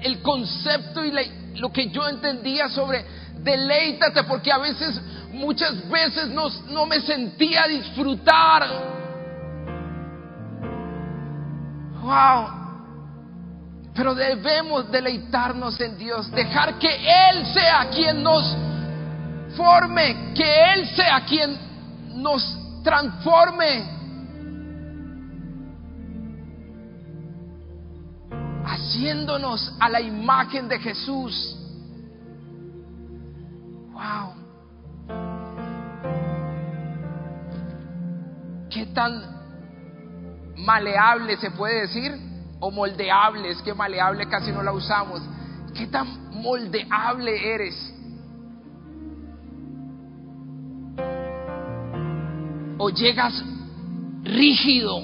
el 0.00 0.22
concepto 0.22 1.04
y 1.04 1.12
lo 1.56 1.72
que 1.72 1.88
yo 1.90 2.08
entendía 2.08 2.68
sobre 2.68 3.04
deleítate, 3.38 4.24
porque 4.24 4.52
a 4.52 4.58
veces, 4.58 5.00
muchas 5.32 5.88
veces 5.88 6.28
no, 6.28 6.48
no 6.70 6.86
me 6.86 7.00
sentía 7.00 7.66
disfrutar 7.66 8.66
Wow. 12.08 12.48
Pero 13.94 14.14
debemos 14.14 14.90
deleitarnos 14.90 15.78
en 15.80 15.98
Dios, 15.98 16.30
dejar 16.30 16.78
que 16.78 16.88
Él 16.88 17.46
sea 17.52 17.90
quien 17.90 18.22
nos 18.22 18.56
forme, 19.56 20.32
que 20.34 20.72
Él 20.72 20.88
sea 20.94 21.24
quien 21.26 21.58
nos 22.14 22.42
transforme. 22.82 23.97
Haciéndonos 28.78 29.74
a 29.80 29.88
la 29.88 30.00
imagen 30.00 30.68
de 30.68 30.78
Jesús. 30.78 31.56
Wow. 33.92 34.34
¿Qué 38.70 38.86
tan 38.86 39.38
maleable 40.56 41.36
se 41.36 41.50
puede 41.50 41.82
decir, 41.82 42.12
o 42.60 42.70
moldeable, 42.70 43.50
es 43.50 43.62
que 43.62 43.74
maleable 43.74 44.28
casi 44.28 44.50
no 44.50 44.62
la 44.62 44.72
usamos. 44.72 45.22
¿Qué 45.74 45.86
tan 45.86 46.30
moldeable 46.42 47.54
eres? 47.54 47.94
O 52.78 52.90
llegas 52.90 53.44
rígido, 54.22 55.00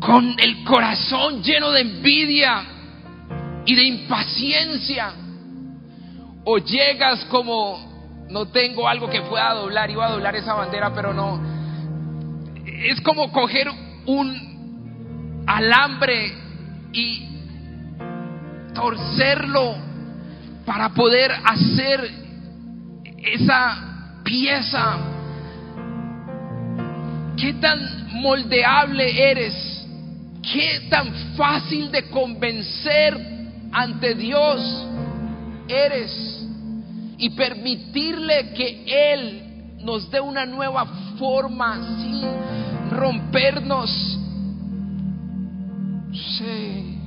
con 0.00 0.34
el 0.38 0.64
corazón 0.64 1.42
lleno 1.42 1.70
de 1.70 1.80
envidia 1.82 2.62
y 3.66 3.74
de 3.74 3.84
impaciencia. 3.84 5.12
O 6.44 6.58
llegas 6.58 7.24
como, 7.26 8.26
no 8.30 8.46
tengo 8.48 8.88
algo 8.88 9.08
que 9.10 9.20
pueda 9.22 9.52
doblar, 9.54 9.90
iba 9.90 10.06
a 10.06 10.10
doblar 10.10 10.34
esa 10.34 10.54
bandera, 10.54 10.92
pero 10.94 11.12
no 11.12 11.60
es 12.82 13.00
como 13.02 13.30
coger 13.30 13.68
un 14.06 15.44
alambre 15.46 16.32
y 16.92 17.28
torcerlo 18.74 19.76
para 20.64 20.88
poder 20.90 21.30
hacer 21.44 22.10
esa 23.18 24.22
pieza. 24.24 24.98
¿Qué 27.36 27.54
tan 27.54 28.20
moldeable 28.20 29.30
eres? 29.30 29.69
¿Qué 30.42 30.88
tan 30.88 31.12
fácil 31.36 31.90
de 31.90 32.08
convencer 32.10 33.18
ante 33.72 34.14
Dios 34.14 34.86
eres? 35.68 36.46
Y 37.18 37.30
permitirle 37.30 38.52
que 38.54 38.84
Él 39.12 39.76
nos 39.84 40.10
dé 40.10 40.20
una 40.20 40.46
nueva 40.46 40.86
forma 41.18 41.76
sin 41.98 42.24
rompernos. 42.90 44.18
Sí. 46.38 46.98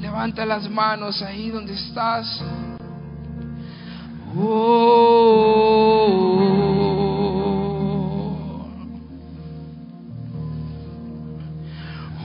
Levanta 0.00 0.46
las 0.46 0.68
manos 0.70 1.22
ahí 1.22 1.50
donde 1.50 1.74
estás. 1.74 2.42
Oh. 4.36 5.83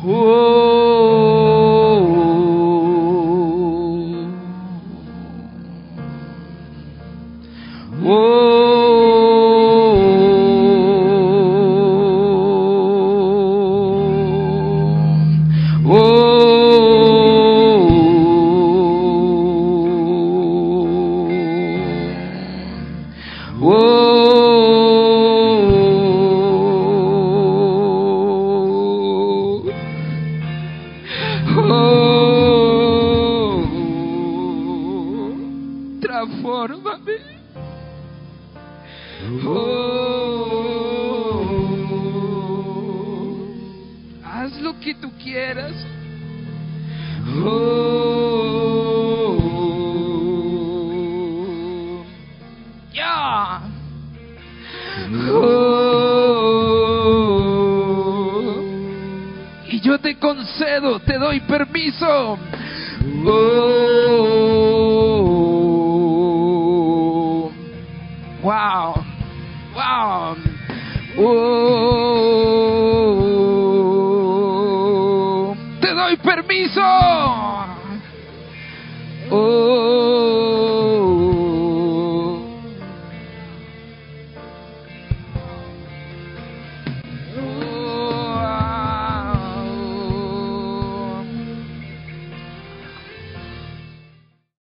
Wow. 0.02 0.39